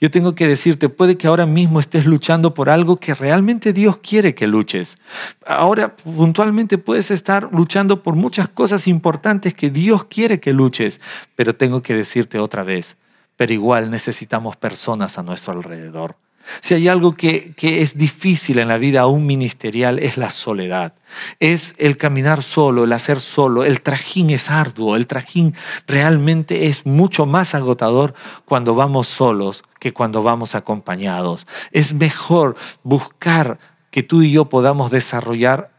Yo 0.00 0.10
tengo 0.10 0.34
que 0.34 0.46
decirte, 0.46 0.88
puede 0.88 1.16
que 1.16 1.26
ahora 1.26 1.46
mismo 1.46 1.80
estés 1.80 2.06
luchando 2.06 2.54
por 2.54 2.70
algo 2.70 2.98
que 2.98 3.14
realmente 3.14 3.72
Dios 3.72 3.98
quiere 3.98 4.34
que 4.34 4.46
luches. 4.46 4.98
Ahora 5.46 5.96
puntualmente 5.96 6.78
puedes 6.78 7.10
estar 7.10 7.48
luchando 7.52 8.02
por 8.02 8.14
muchas 8.14 8.48
cosas 8.48 8.86
importantes 8.86 9.54
que 9.54 9.70
Dios 9.70 10.04
quiere 10.04 10.40
que 10.40 10.52
luches, 10.52 11.00
pero 11.36 11.54
tengo 11.54 11.82
que 11.82 11.94
decirte 11.94 12.38
otra 12.38 12.62
vez, 12.62 12.96
pero 13.36 13.52
igual 13.52 13.90
necesitamos 13.90 14.56
personas 14.56 15.18
a 15.18 15.22
nuestro 15.22 15.52
alrededor. 15.52 16.16
Si 16.60 16.74
hay 16.74 16.88
algo 16.88 17.14
que, 17.14 17.54
es 17.60 17.96
difícil 17.96 18.58
en 18.58 18.68
la 18.68 18.78
vida 18.78 19.02
aún 19.02 19.26
ministerial 19.26 19.98
es 19.98 20.16
la 20.16 20.30
soledad. 20.30 20.94
Es 21.40 21.74
el 21.78 21.96
caminar 21.96 22.42
solo, 22.42 22.84
el 22.84 22.92
hacer 22.92 23.20
solo. 23.20 23.64
El 23.64 23.80
trajín 23.80 24.30
es 24.30 24.50
arduo. 24.50 24.96
El 24.96 25.06
trajín 25.06 25.54
realmente 25.86 26.66
es 26.66 26.86
mucho 26.86 27.26
más 27.26 27.54
agotador 27.54 28.14
cuando 28.44 28.74
vamos 28.74 29.08
solos 29.08 29.64
que 29.78 29.92
cuando 29.92 30.22
vamos 30.22 30.54
acompañados. 30.54 31.46
Es 31.72 31.92
mejor 31.92 32.56
buscar 32.82 33.58
que 33.90 34.02
tú 34.02 34.22
y 34.22 34.32
yo 34.32 34.46
podamos 34.46 34.90
desarrollar 34.90 35.77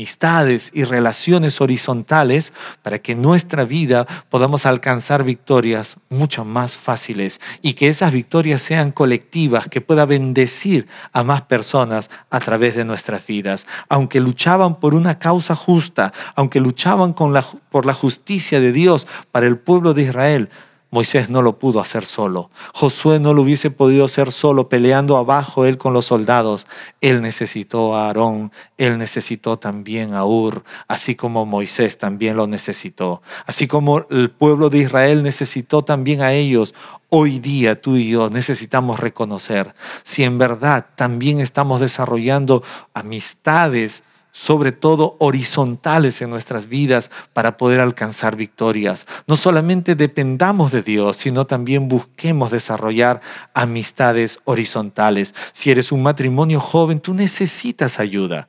amistades 0.00 0.70
y 0.72 0.84
relaciones 0.84 1.60
horizontales 1.60 2.54
para 2.80 3.00
que 3.00 3.12
en 3.12 3.20
nuestra 3.20 3.66
vida 3.66 4.06
podamos 4.30 4.64
alcanzar 4.64 5.24
victorias 5.24 5.96
mucho 6.08 6.42
más 6.42 6.78
fáciles 6.78 7.38
y 7.60 7.74
que 7.74 7.88
esas 7.88 8.10
victorias 8.10 8.62
sean 8.62 8.92
colectivas, 8.92 9.68
que 9.68 9.82
pueda 9.82 10.06
bendecir 10.06 10.88
a 11.12 11.22
más 11.22 11.42
personas 11.42 12.08
a 12.30 12.40
través 12.40 12.76
de 12.76 12.86
nuestras 12.86 13.26
vidas. 13.26 13.66
Aunque 13.90 14.20
luchaban 14.20 14.80
por 14.80 14.94
una 14.94 15.18
causa 15.18 15.54
justa, 15.54 16.14
aunque 16.34 16.60
luchaban 16.60 17.12
por 17.12 17.84
la 17.84 17.92
justicia 17.92 18.58
de 18.58 18.72
Dios 18.72 19.06
para 19.30 19.46
el 19.46 19.58
pueblo 19.58 19.92
de 19.92 20.04
Israel, 20.04 20.48
Moisés 20.92 21.30
no 21.30 21.40
lo 21.40 21.58
pudo 21.58 21.78
hacer 21.78 22.04
solo. 22.04 22.50
Josué 22.74 23.20
no 23.20 23.32
lo 23.32 23.42
hubiese 23.42 23.70
podido 23.70 24.06
hacer 24.06 24.32
solo 24.32 24.68
peleando 24.68 25.16
abajo 25.16 25.64
él 25.64 25.78
con 25.78 25.92
los 25.94 26.06
soldados. 26.06 26.66
Él 27.00 27.22
necesitó 27.22 27.94
a 27.94 28.06
Aarón, 28.06 28.50
él 28.76 28.98
necesitó 28.98 29.56
también 29.56 30.14
a 30.14 30.24
Ur, 30.24 30.64
así 30.88 31.14
como 31.14 31.46
Moisés 31.46 31.96
también 31.96 32.36
lo 32.36 32.48
necesitó. 32.48 33.22
Así 33.46 33.68
como 33.68 34.04
el 34.10 34.30
pueblo 34.30 34.68
de 34.68 34.78
Israel 34.78 35.22
necesitó 35.22 35.84
también 35.84 36.22
a 36.22 36.32
ellos. 36.32 36.74
Hoy 37.08 37.38
día 37.38 37.80
tú 37.80 37.96
y 37.96 38.10
yo 38.10 38.28
necesitamos 38.28 38.98
reconocer 38.98 39.74
si 40.02 40.24
en 40.24 40.38
verdad 40.38 40.86
también 40.96 41.40
estamos 41.40 41.80
desarrollando 41.80 42.64
amistades 42.94 44.02
sobre 44.32 44.72
todo 44.72 45.16
horizontales 45.18 46.22
en 46.22 46.30
nuestras 46.30 46.68
vidas 46.68 47.10
para 47.32 47.56
poder 47.56 47.80
alcanzar 47.80 48.36
victorias. 48.36 49.06
No 49.26 49.36
solamente 49.36 49.94
dependamos 49.94 50.72
de 50.72 50.82
Dios, 50.82 51.16
sino 51.16 51.46
también 51.46 51.88
busquemos 51.88 52.50
desarrollar 52.50 53.20
amistades 53.54 54.40
horizontales. 54.44 55.34
Si 55.52 55.70
eres 55.70 55.92
un 55.92 56.02
matrimonio 56.02 56.60
joven, 56.60 57.00
tú 57.00 57.14
necesitas 57.14 58.00
ayuda. 58.00 58.48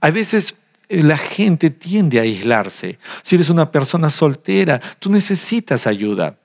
A 0.00 0.10
veces 0.10 0.56
eh, 0.88 1.02
la 1.02 1.16
gente 1.16 1.70
tiende 1.70 2.18
a 2.18 2.22
aislarse. 2.22 2.98
Si 3.22 3.36
eres 3.36 3.48
una 3.48 3.70
persona 3.70 4.10
soltera, 4.10 4.80
tú 4.98 5.10
necesitas 5.10 5.86
ayuda. 5.86 6.38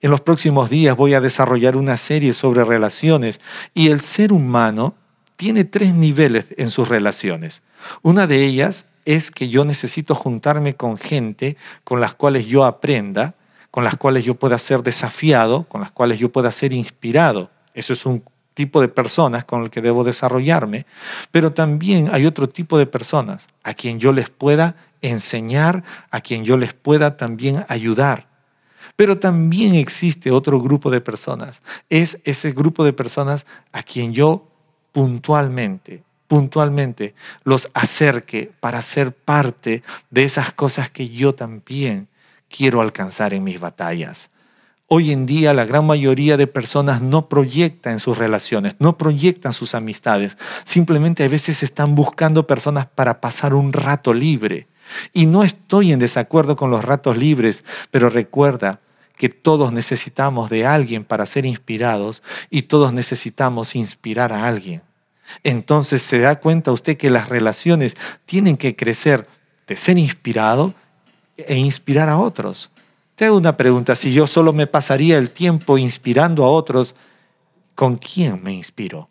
En 0.00 0.10
los 0.10 0.22
próximos 0.22 0.70
días 0.70 0.96
voy 0.96 1.14
a 1.14 1.20
desarrollar 1.20 1.76
una 1.76 1.96
serie 1.96 2.32
sobre 2.32 2.64
relaciones 2.64 3.40
y 3.74 3.88
el 3.88 4.00
ser 4.00 4.32
humano 4.32 4.94
tiene 5.36 5.64
tres 5.64 5.94
niveles 5.94 6.46
en 6.56 6.70
sus 6.70 6.88
relaciones. 6.88 7.62
Una 8.02 8.26
de 8.26 8.44
ellas 8.44 8.86
es 9.04 9.30
que 9.30 9.48
yo 9.48 9.64
necesito 9.64 10.14
juntarme 10.14 10.74
con 10.74 10.98
gente 10.98 11.56
con 11.84 12.00
las 12.00 12.14
cuales 12.14 12.46
yo 12.46 12.64
aprenda, 12.64 13.34
con 13.70 13.84
las 13.84 13.96
cuales 13.96 14.24
yo 14.24 14.34
pueda 14.34 14.58
ser 14.58 14.82
desafiado, 14.82 15.64
con 15.64 15.80
las 15.80 15.90
cuales 15.90 16.18
yo 16.18 16.30
pueda 16.30 16.52
ser 16.52 16.72
inspirado. 16.72 17.50
Eso 17.74 17.92
es 17.92 18.04
un 18.04 18.22
tipo 18.54 18.80
de 18.80 18.88
personas 18.88 19.44
con 19.44 19.62
el 19.62 19.70
que 19.70 19.80
debo 19.80 20.04
desarrollarme, 20.04 20.86
pero 21.30 21.52
también 21.52 22.10
hay 22.12 22.26
otro 22.26 22.48
tipo 22.48 22.78
de 22.78 22.86
personas 22.86 23.46
a 23.62 23.74
quien 23.74 23.98
yo 23.98 24.12
les 24.12 24.28
pueda 24.28 24.76
enseñar, 25.02 25.82
a 26.10 26.20
quien 26.20 26.44
yo 26.44 26.58
les 26.58 26.74
pueda 26.74 27.16
también 27.16 27.64
ayudar. 27.68 28.28
Pero 28.96 29.18
también 29.18 29.74
existe 29.76 30.30
otro 30.30 30.60
grupo 30.60 30.90
de 30.90 31.00
personas. 31.00 31.62
Es 31.88 32.20
ese 32.24 32.50
grupo 32.52 32.84
de 32.84 32.92
personas 32.92 33.46
a 33.72 33.82
quien 33.82 34.12
yo 34.12 34.46
puntualmente 34.92 36.02
puntualmente 36.30 37.16
los 37.42 37.72
acerque 37.74 38.52
para 38.60 38.82
ser 38.82 39.12
parte 39.12 39.82
de 40.10 40.22
esas 40.22 40.52
cosas 40.52 40.88
que 40.88 41.08
yo 41.08 41.34
también 41.34 42.06
quiero 42.48 42.80
alcanzar 42.80 43.34
en 43.34 43.42
mis 43.42 43.58
batallas. 43.58 44.30
Hoy 44.86 45.10
en 45.10 45.26
día 45.26 45.52
la 45.54 45.64
gran 45.64 45.84
mayoría 45.84 46.36
de 46.36 46.46
personas 46.46 47.02
no 47.02 47.28
proyectan 47.28 47.98
sus 47.98 48.16
relaciones, 48.16 48.76
no 48.78 48.96
proyectan 48.96 49.52
sus 49.52 49.74
amistades. 49.74 50.38
Simplemente 50.62 51.24
a 51.24 51.28
veces 51.28 51.64
están 51.64 51.96
buscando 51.96 52.46
personas 52.46 52.86
para 52.86 53.20
pasar 53.20 53.52
un 53.52 53.72
rato 53.72 54.14
libre. 54.14 54.68
Y 55.12 55.26
no 55.26 55.42
estoy 55.42 55.90
en 55.90 55.98
desacuerdo 55.98 56.54
con 56.54 56.70
los 56.70 56.84
ratos 56.84 57.16
libres, 57.16 57.64
pero 57.90 58.08
recuerda 58.08 58.78
que 59.16 59.30
todos 59.30 59.72
necesitamos 59.72 60.48
de 60.48 60.64
alguien 60.64 61.02
para 61.02 61.26
ser 61.26 61.44
inspirados 61.44 62.22
y 62.50 62.62
todos 62.62 62.92
necesitamos 62.92 63.74
inspirar 63.74 64.32
a 64.32 64.46
alguien. 64.46 64.82
Entonces 65.44 66.02
se 66.02 66.18
da 66.18 66.40
cuenta 66.40 66.72
usted 66.72 66.96
que 66.96 67.10
las 67.10 67.28
relaciones 67.28 67.96
tienen 68.24 68.56
que 68.56 68.76
crecer 68.76 69.26
de 69.66 69.76
ser 69.76 69.98
inspirado 69.98 70.74
e 71.36 71.56
inspirar 71.56 72.08
a 72.08 72.18
otros. 72.18 72.70
Te 73.14 73.26
hago 73.26 73.36
una 73.36 73.56
pregunta, 73.56 73.94
si 73.96 74.12
yo 74.12 74.26
solo 74.26 74.52
me 74.52 74.66
pasaría 74.66 75.18
el 75.18 75.30
tiempo 75.30 75.78
inspirando 75.78 76.44
a 76.44 76.48
otros, 76.48 76.94
¿con 77.74 77.96
quién 77.96 78.42
me 78.42 78.52
inspiro? 78.52 79.10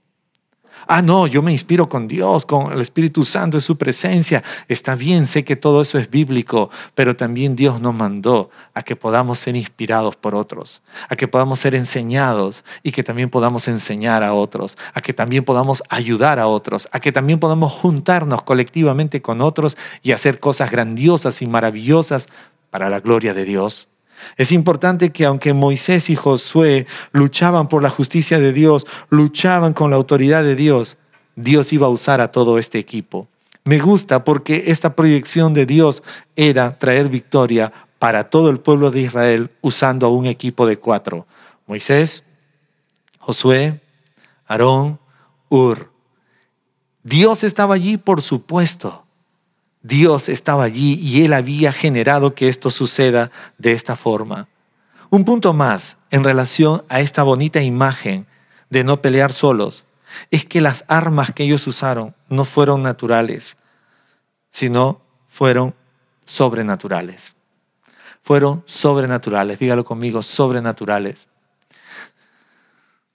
Ah, 0.88 1.02
no, 1.02 1.28
yo 1.28 1.42
me 1.42 1.52
inspiro 1.52 1.90
con 1.90 2.08
Dios, 2.08 2.46
con 2.46 2.72
el 2.72 2.80
Espíritu 2.80 3.26
Santo 3.26 3.58
en 3.58 3.62
su 3.62 3.78
presencia. 3.78 4.44
Está 4.68 4.96
bien, 4.96 5.26
sé 5.26 5.44
que 5.44 5.56
todo 5.56 5.82
eso 5.82 5.98
es 5.98 6.10
bíblico, 6.10 6.70
pero 6.96 7.16
también 7.16 7.56
Dios 7.56 7.82
nos 7.82 7.94
mandó 7.94 8.50
a 8.74 8.82
que 8.82 8.96
podamos 8.96 9.40
ser 9.40 9.56
inspirados 9.56 10.16
por 10.16 10.36
otros, 10.36 10.82
a 11.10 11.16
que 11.16 11.28
podamos 11.28 11.60
ser 11.60 11.76
enseñados 11.76 12.64
y 12.84 12.92
que 12.92 13.04
también 13.04 13.30
podamos 13.30 13.68
enseñar 13.68 14.24
a 14.24 14.34
otros, 14.34 14.78
a 14.94 15.02
que 15.02 15.14
también 15.14 15.44
podamos 15.44 15.84
ayudar 15.90 16.40
a 16.40 16.48
otros, 16.48 16.88
a 16.92 17.00
que 17.00 17.12
también 17.12 17.40
podamos 17.40 17.74
juntarnos 17.74 18.44
colectivamente 18.44 19.22
con 19.22 19.42
otros 19.42 19.78
y 20.02 20.14
hacer 20.14 20.40
cosas 20.40 20.72
grandiosas 20.72 21.42
y 21.42 21.46
maravillosas 21.46 22.28
para 22.70 22.90
la 22.90 23.00
gloria 23.00 23.34
de 23.34 23.46
Dios. 23.46 23.89
Es 24.38 24.52
importante 24.52 25.12
que 25.12 25.26
aunque 25.26 25.54
Moisés 25.54 26.10
y 26.10 26.16
Josué 26.16 26.88
luchaban 27.12 27.68
por 27.68 27.84
la 27.84 27.90
justicia 27.90 28.40
de 28.40 28.54
Dios, 28.54 28.86
luchaban 29.10 29.74
con 29.74 29.90
la 29.90 29.98
autoridad 29.98 30.44
de 30.44 30.56
Dios, 30.56 30.98
Dios 31.36 31.72
iba 31.74 31.88
a 31.88 31.92
usar 31.92 32.22
a 32.22 32.32
todo 32.32 32.58
este 32.58 32.80
equipo. 32.80 33.28
Me 33.66 33.80
gusta 33.80 34.24
porque 34.24 34.64
esta 34.68 34.96
proyección 34.96 35.54
de 35.54 35.66
Dios 35.66 36.04
era 36.36 36.78
traer 36.78 37.10
victoria 37.10 37.72
para 38.00 38.30
todo 38.30 38.50
el 38.50 38.60
pueblo 38.60 38.92
de 38.92 39.02
Israel 39.02 39.50
usando 39.62 40.08
a 40.08 40.10
un 40.10 40.26
equipo 40.26 40.66
de 40.66 40.78
cuatro. 40.78 41.26
Moisés, 41.68 42.24
Josué, 43.20 43.82
Aarón, 44.48 45.00
Ur. 45.50 45.92
Dios 47.04 47.44
estaba 47.44 47.76
allí, 47.76 47.98
por 47.98 48.22
supuesto. 48.22 49.06
Dios 49.82 50.30
estaba 50.30 50.64
allí 50.64 50.96
y 50.96 51.24
Él 51.24 51.34
había 51.34 51.72
generado 51.72 52.36
que 52.36 52.50
esto 52.50 52.70
suceda 52.70 53.32
de 53.58 53.72
esta 53.72 53.96
forma. 53.96 54.48
Un 55.10 55.26
punto 55.26 55.54
más 55.54 55.98
en 56.12 56.24
relación 56.24 56.84
a 56.90 57.00
esta 57.00 57.24
bonita 57.24 57.62
imagen 57.62 58.28
de 58.70 58.84
no 58.84 59.02
pelear 59.02 59.34
solos 59.34 59.86
es 60.32 60.46
que 60.46 60.62
las 60.62 60.86
armas 60.88 61.34
que 61.34 61.44
ellos 61.44 61.66
usaron 61.68 62.16
no 62.28 62.46
fueron 62.46 62.84
naturales, 62.84 63.58
sino 64.52 65.02
fueron 65.28 65.74
sobrenaturales. 66.26 67.36
Fueron 68.22 68.64
sobrenaturales, 68.66 69.58
dígalo 69.60 69.86
conmigo, 69.86 70.22
sobrenaturales. 70.22 71.28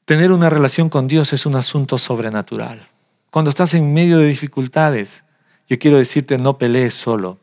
Tener 0.04 0.32
una 0.32 0.50
relación 0.50 0.88
con 0.88 1.06
Dios 1.06 1.32
es 1.32 1.46
un 1.46 1.56
asunto 1.56 1.98
sobrenatural. 1.98 2.88
Cuando 3.30 3.50
estás 3.50 3.74
en 3.74 3.94
medio 3.94 4.18
de 4.18 4.26
dificultades, 4.26 5.24
yo 5.68 5.78
quiero 5.78 5.98
decirte, 5.98 6.38
no 6.38 6.58
pelees 6.58 6.94
solo. 6.94 7.38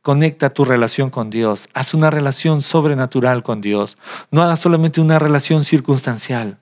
Conecta 0.00 0.50
tu 0.50 0.64
relación 0.64 1.10
con 1.10 1.30
Dios. 1.30 1.68
Haz 1.74 1.94
una 1.94 2.10
relación 2.10 2.62
sobrenatural 2.62 3.42
con 3.42 3.60
Dios. 3.60 3.96
No 4.30 4.42
hagas 4.42 4.60
solamente 4.60 5.00
una 5.00 5.18
relación 5.18 5.64
circunstancial. 5.64 6.58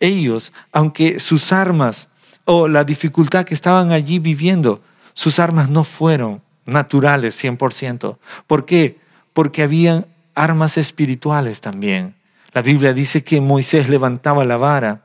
Ellos, 0.00 0.52
aunque 0.72 1.20
sus 1.20 1.52
armas 1.52 2.08
o 2.44 2.68
la 2.68 2.84
dificultad 2.84 3.44
que 3.44 3.54
estaban 3.54 3.92
allí 3.92 4.18
viviendo, 4.18 4.82
sus 5.14 5.38
armas 5.38 5.70
no 5.70 5.84
fueron 5.84 6.42
naturales 6.66 7.42
100%. 7.42 8.18
¿Por 8.46 8.66
qué? 8.66 8.98
Porque 9.32 9.62
habían 9.62 10.06
armas 10.34 10.76
espirituales 10.76 11.60
también. 11.60 12.16
La 12.52 12.62
Biblia 12.62 12.92
dice 12.92 13.24
que 13.24 13.40
Moisés 13.40 13.88
levantaba 13.88 14.44
la 14.44 14.56
vara. 14.56 15.04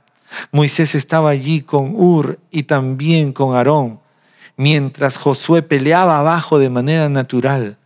Moisés 0.52 0.96
estaba 0.96 1.30
allí 1.30 1.62
con 1.62 1.94
Ur 1.96 2.40
y 2.52 2.64
también 2.64 3.32
con 3.32 3.56
Aarón 3.56 4.03
mientras 4.58 5.18
Josué 5.18 5.62
peleaba 5.62 6.20
abajo 6.20 6.60
de 6.60 6.70
manera 6.70 7.10
natural, 7.10 7.78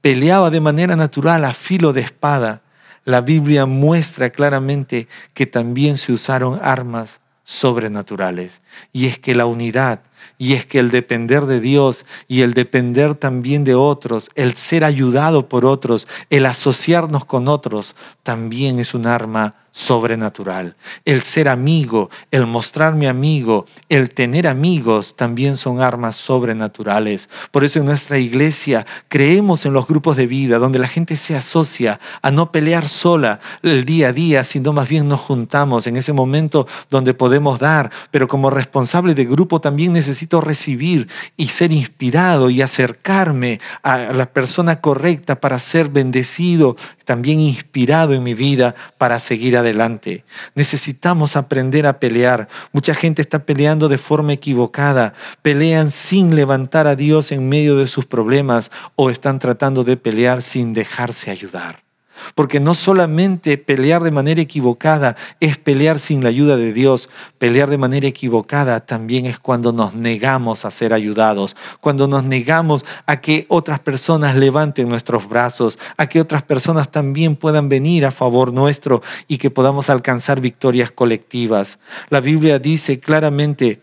peleaba 0.00 0.50
de 0.50 0.60
manera 0.60 0.96
natural 0.96 1.44
a 1.44 1.52
filo 1.52 1.92
de 1.92 2.00
espada, 2.00 2.62
la 3.04 3.20
Biblia 3.20 3.66
muestra 3.66 4.30
claramente 4.30 5.08
que 5.34 5.46
también 5.46 5.96
se 5.96 6.12
usaron 6.12 6.60
armas 6.62 7.20
sobrenaturales. 7.44 8.60
Y 8.92 9.06
es 9.06 9.18
que 9.18 9.34
la 9.34 9.46
unidad, 9.46 10.00
y 10.38 10.54
es 10.54 10.66
que 10.66 10.78
el 10.78 10.90
depender 10.90 11.46
de 11.46 11.60
Dios 11.60 12.04
y 12.28 12.42
el 12.42 12.54
depender 12.54 13.14
también 13.14 13.64
de 13.64 13.74
otros, 13.74 14.30
el 14.34 14.56
ser 14.56 14.84
ayudado 14.84 15.48
por 15.48 15.64
otros, 15.64 16.06
el 16.30 16.46
asociarnos 16.46 17.24
con 17.24 17.48
otros, 17.48 17.94
también 18.22 18.78
es 18.78 18.94
un 18.94 19.06
arma 19.06 19.54
sobrenatural. 19.72 20.76
El 21.04 21.22
ser 21.22 21.48
amigo, 21.48 22.10
el 22.30 22.46
mostrarme 22.46 23.08
amigo, 23.08 23.66
el 23.88 24.10
tener 24.10 24.46
amigos 24.46 25.14
también 25.16 25.56
son 25.56 25.80
armas 25.80 26.16
sobrenaturales. 26.16 27.28
Por 27.50 27.64
eso 27.64 27.78
en 27.78 27.86
nuestra 27.86 28.18
iglesia 28.18 28.86
creemos 29.08 29.64
en 29.66 29.72
los 29.72 29.86
grupos 29.86 30.16
de 30.16 30.26
vida 30.26 30.58
donde 30.58 30.78
la 30.78 30.88
gente 30.88 31.16
se 31.16 31.36
asocia 31.36 32.00
a 32.20 32.30
no 32.30 32.50
pelear 32.50 32.88
sola 32.88 33.40
el 33.62 33.84
día 33.84 34.08
a 34.08 34.12
día, 34.12 34.44
sino 34.44 34.72
más 34.72 34.88
bien 34.88 35.08
nos 35.08 35.20
juntamos 35.20 35.86
en 35.86 35.96
ese 35.96 36.12
momento 36.12 36.66
donde 36.90 37.14
podemos 37.14 37.60
dar. 37.60 37.90
Pero 38.10 38.26
como 38.26 38.50
responsable 38.50 39.14
de 39.14 39.24
grupo 39.24 39.60
también 39.60 39.96
necesito 40.10 40.40
recibir 40.40 41.08
y 41.36 41.48
ser 41.48 41.72
inspirado 41.72 42.50
y 42.50 42.62
acercarme 42.62 43.60
a 43.82 44.12
la 44.12 44.26
persona 44.26 44.80
correcta 44.80 45.40
para 45.40 45.58
ser 45.58 45.88
bendecido, 45.88 46.76
también 47.04 47.40
inspirado 47.40 48.12
en 48.12 48.22
mi 48.22 48.34
vida 48.34 48.74
para 48.98 49.18
seguir 49.18 49.56
adelante. 49.56 50.24
Necesitamos 50.54 51.36
aprender 51.36 51.86
a 51.86 51.98
pelear. 51.98 52.48
Mucha 52.72 52.94
gente 52.94 53.22
está 53.22 53.44
peleando 53.44 53.88
de 53.88 53.98
forma 53.98 54.32
equivocada. 54.32 55.14
Pelean 55.42 55.90
sin 55.90 56.34
levantar 56.34 56.86
a 56.86 56.96
Dios 56.96 57.32
en 57.32 57.48
medio 57.48 57.76
de 57.76 57.86
sus 57.86 58.06
problemas 58.06 58.70
o 58.96 59.10
están 59.10 59.38
tratando 59.38 59.84
de 59.84 59.96
pelear 59.96 60.42
sin 60.42 60.72
dejarse 60.72 61.30
ayudar. 61.30 61.89
Porque 62.34 62.60
no 62.60 62.74
solamente 62.74 63.58
pelear 63.58 64.02
de 64.02 64.10
manera 64.10 64.40
equivocada 64.40 65.16
es 65.40 65.56
pelear 65.58 65.98
sin 65.98 66.22
la 66.22 66.28
ayuda 66.28 66.56
de 66.56 66.72
Dios, 66.72 67.08
pelear 67.38 67.70
de 67.70 67.78
manera 67.78 68.06
equivocada 68.06 68.80
también 68.80 69.26
es 69.26 69.38
cuando 69.38 69.72
nos 69.72 69.94
negamos 69.94 70.64
a 70.64 70.70
ser 70.70 70.92
ayudados, 70.92 71.56
cuando 71.80 72.06
nos 72.08 72.24
negamos 72.24 72.84
a 73.06 73.20
que 73.20 73.46
otras 73.48 73.80
personas 73.80 74.36
levanten 74.36 74.88
nuestros 74.88 75.28
brazos, 75.28 75.78
a 75.96 76.06
que 76.06 76.20
otras 76.20 76.42
personas 76.42 76.90
también 76.90 77.36
puedan 77.36 77.68
venir 77.68 78.06
a 78.06 78.10
favor 78.10 78.52
nuestro 78.52 79.02
y 79.28 79.38
que 79.38 79.50
podamos 79.50 79.90
alcanzar 79.90 80.40
victorias 80.40 80.90
colectivas. 80.90 81.78
La 82.08 82.20
Biblia 82.20 82.58
dice 82.58 83.00
claramente 83.00 83.80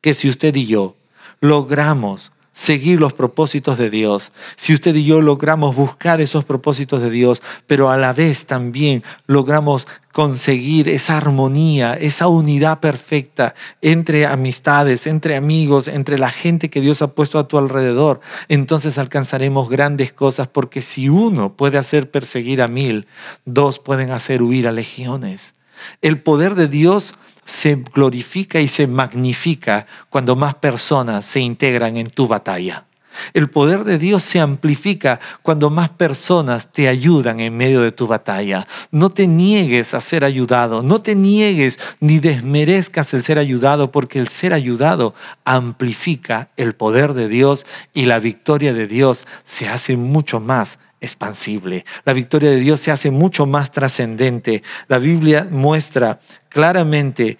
que 0.00 0.14
si 0.14 0.28
usted 0.28 0.54
y 0.54 0.66
yo 0.66 0.96
logramos 1.40 2.32
seguir 2.58 2.98
los 2.98 3.12
propósitos 3.12 3.78
de 3.78 3.88
Dios, 3.88 4.32
si 4.56 4.74
usted 4.74 4.92
y 4.96 5.04
yo 5.04 5.20
logramos 5.22 5.76
buscar 5.76 6.20
esos 6.20 6.44
propósitos 6.44 7.00
de 7.00 7.08
Dios, 7.08 7.40
pero 7.68 7.88
a 7.88 7.96
la 7.96 8.12
vez 8.12 8.46
también 8.46 9.04
logramos 9.28 9.86
conseguir 10.10 10.88
esa 10.88 11.18
armonía, 11.18 11.94
esa 11.94 12.26
unidad 12.26 12.80
perfecta 12.80 13.54
entre 13.80 14.26
amistades, 14.26 15.06
entre 15.06 15.36
amigos, 15.36 15.86
entre 15.86 16.18
la 16.18 16.32
gente 16.32 16.68
que 16.68 16.80
Dios 16.80 17.00
ha 17.00 17.14
puesto 17.14 17.38
a 17.38 17.46
tu 17.46 17.58
alrededor, 17.58 18.20
entonces 18.48 18.98
alcanzaremos 18.98 19.68
grandes 19.68 20.12
cosas 20.12 20.48
porque 20.48 20.82
si 20.82 21.08
uno 21.08 21.52
puede 21.52 21.78
hacer 21.78 22.10
perseguir 22.10 22.60
a 22.60 22.66
mil, 22.66 23.06
dos 23.44 23.78
pueden 23.78 24.10
hacer 24.10 24.42
huir 24.42 24.66
a 24.66 24.72
legiones. 24.72 25.54
El 26.02 26.20
poder 26.20 26.56
de 26.56 26.66
Dios 26.66 27.14
se 27.48 27.76
glorifica 27.76 28.60
y 28.60 28.68
se 28.68 28.86
magnifica 28.86 29.86
cuando 30.10 30.36
más 30.36 30.54
personas 30.56 31.24
se 31.24 31.40
integran 31.40 31.96
en 31.96 32.10
tu 32.10 32.28
batalla. 32.28 32.84
El 33.32 33.48
poder 33.48 33.84
de 33.84 33.98
Dios 33.98 34.22
se 34.22 34.38
amplifica 34.38 35.18
cuando 35.42 35.70
más 35.70 35.88
personas 35.88 36.70
te 36.70 36.88
ayudan 36.88 37.40
en 37.40 37.56
medio 37.56 37.80
de 37.80 37.90
tu 37.90 38.06
batalla. 38.06 38.68
No 38.90 39.08
te 39.08 39.26
niegues 39.26 39.94
a 39.94 40.02
ser 40.02 40.24
ayudado, 40.24 40.82
no 40.82 41.00
te 41.00 41.14
niegues 41.14 41.78
ni 42.00 42.18
desmerezcas 42.18 43.14
el 43.14 43.22
ser 43.22 43.38
ayudado, 43.38 43.90
porque 43.90 44.18
el 44.18 44.28
ser 44.28 44.52
ayudado 44.52 45.14
amplifica 45.46 46.50
el 46.58 46.74
poder 46.74 47.14
de 47.14 47.28
Dios 47.28 47.64
y 47.94 48.04
la 48.04 48.18
victoria 48.18 48.74
de 48.74 48.86
Dios 48.86 49.24
se 49.44 49.68
hace 49.68 49.96
mucho 49.96 50.38
más 50.38 50.78
expansible. 51.00 51.84
La 52.04 52.12
victoria 52.12 52.50
de 52.50 52.60
Dios 52.60 52.80
se 52.80 52.90
hace 52.90 53.10
mucho 53.10 53.46
más 53.46 53.70
trascendente. 53.72 54.62
La 54.88 54.98
Biblia 54.98 55.46
muestra 55.50 56.20
claramente, 56.48 57.38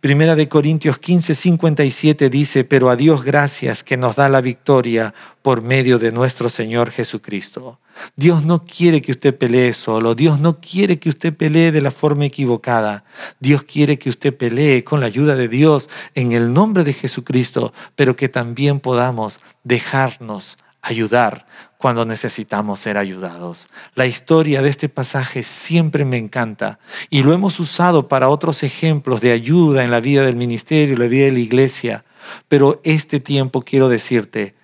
Primera 0.00 0.36
de 0.36 0.48
Corintios 0.48 0.98
15, 0.98 1.34
57 1.34 2.30
dice, 2.30 2.62
pero 2.62 2.88
a 2.88 2.94
Dios 2.94 3.24
gracias 3.24 3.82
que 3.82 3.96
nos 3.96 4.14
da 4.14 4.28
la 4.28 4.40
victoria 4.40 5.12
por 5.42 5.60
medio 5.60 5.98
de 5.98 6.12
nuestro 6.12 6.48
Señor 6.48 6.92
Jesucristo. 6.92 7.80
Dios 8.14 8.44
no 8.44 8.64
quiere 8.64 9.02
que 9.02 9.10
usted 9.10 9.36
pelee 9.36 9.72
solo. 9.72 10.14
Dios 10.14 10.38
no 10.38 10.60
quiere 10.60 11.00
que 11.00 11.08
usted 11.08 11.34
pelee 11.34 11.72
de 11.72 11.80
la 11.80 11.90
forma 11.90 12.26
equivocada. 12.26 13.02
Dios 13.40 13.64
quiere 13.64 13.98
que 13.98 14.08
usted 14.08 14.36
pelee 14.36 14.84
con 14.84 15.00
la 15.00 15.06
ayuda 15.06 15.34
de 15.34 15.48
Dios 15.48 15.90
en 16.14 16.30
el 16.30 16.52
nombre 16.52 16.84
de 16.84 16.92
Jesucristo, 16.92 17.72
pero 17.96 18.14
que 18.14 18.28
también 18.28 18.78
podamos 18.78 19.40
dejarnos 19.64 20.58
ayudar 20.88 21.46
cuando 21.76 22.04
necesitamos 22.04 22.80
ser 22.80 22.98
ayudados. 22.98 23.68
La 23.94 24.06
historia 24.06 24.62
de 24.62 24.68
este 24.68 24.88
pasaje 24.88 25.42
siempre 25.42 26.04
me 26.04 26.18
encanta 26.18 26.78
y 27.08 27.22
lo 27.22 27.32
hemos 27.32 27.60
usado 27.60 28.08
para 28.08 28.28
otros 28.28 28.62
ejemplos 28.62 29.20
de 29.20 29.32
ayuda 29.32 29.84
en 29.84 29.90
la 29.90 30.00
vida 30.00 30.22
del 30.22 30.36
ministerio, 30.36 30.96
la 30.96 31.06
vida 31.06 31.26
de 31.26 31.32
la 31.32 31.38
iglesia. 31.38 32.04
Pero 32.48 32.80
este 32.84 33.20
tiempo 33.20 33.62
quiero 33.62 33.88
decirte, 33.88 34.54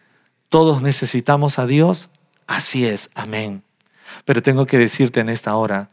todos 0.49 0.83
necesitamos 0.83 1.59
a 1.59 1.67
Dios, 1.67 2.11
así 2.47 2.85
es, 2.87 3.11
amén. 3.15 3.63
Pero 4.25 4.43
tengo 4.43 4.67
que 4.67 4.79
decirte 4.79 5.21
en 5.21 5.29
esta 5.29 5.55
hora, 5.55 5.91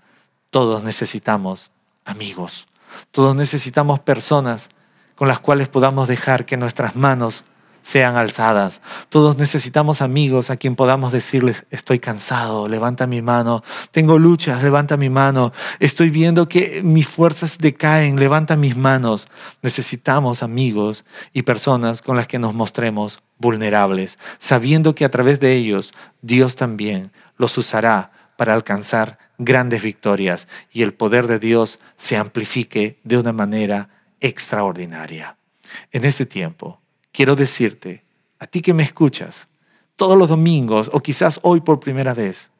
todos 0.49 0.83
necesitamos 0.83 1.71
amigos, 2.03 2.67
todos 3.11 3.35
necesitamos 3.35 3.99
personas 3.99 4.69
con 5.15 5.27
las 5.27 5.39
cuales 5.39 5.67
podamos 5.69 6.07
dejar 6.07 6.45
que 6.45 6.57
nuestras 6.57 6.95
manos 6.95 7.45
sean 7.81 8.15
alzadas. 8.15 8.81
Todos 9.09 9.37
necesitamos 9.37 10.01
amigos 10.01 10.49
a 10.49 10.57
quien 10.57 10.75
podamos 10.75 11.11
decirles, 11.11 11.65
estoy 11.71 11.99
cansado, 11.99 12.67
levanta 12.67 13.07
mi 13.07 13.21
mano, 13.21 13.63
tengo 13.91 14.19
luchas, 14.19 14.63
levanta 14.63 14.97
mi 14.97 15.09
mano, 15.09 15.51
estoy 15.79 16.09
viendo 16.09 16.47
que 16.47 16.81
mis 16.83 17.07
fuerzas 17.07 17.57
decaen, 17.57 18.19
levanta 18.19 18.55
mis 18.55 18.75
manos. 18.75 19.27
Necesitamos 19.61 20.43
amigos 20.43 21.05
y 21.33 21.43
personas 21.43 22.01
con 22.01 22.15
las 22.15 22.27
que 22.27 22.39
nos 22.39 22.53
mostremos 22.53 23.21
vulnerables, 23.37 24.17
sabiendo 24.39 24.95
que 24.95 25.05
a 25.05 25.11
través 25.11 25.39
de 25.39 25.53
ellos 25.53 25.93
Dios 26.21 26.55
también 26.55 27.11
los 27.37 27.57
usará 27.57 28.11
para 28.37 28.53
alcanzar 28.53 29.17
grandes 29.37 29.81
victorias 29.81 30.47
y 30.71 30.83
el 30.83 30.93
poder 30.93 31.27
de 31.27 31.39
Dios 31.39 31.79
se 31.97 32.17
amplifique 32.17 32.99
de 33.03 33.17
una 33.17 33.33
manera 33.33 33.89
extraordinaria. 34.19 35.37
En 35.91 36.05
este 36.05 36.25
tiempo, 36.25 36.80
quiero 37.11 37.35
decirte, 37.35 38.03
a 38.39 38.47
ti 38.47 38.61
que 38.61 38.73
me 38.73 38.83
escuchas, 38.83 39.47
todos 39.95 40.17
los 40.17 40.29
domingos 40.29 40.89
o 40.93 41.01
quizás 41.01 41.39
hoy 41.43 41.61
por 41.61 41.79
primera 41.79 42.13
vez, 42.13 42.51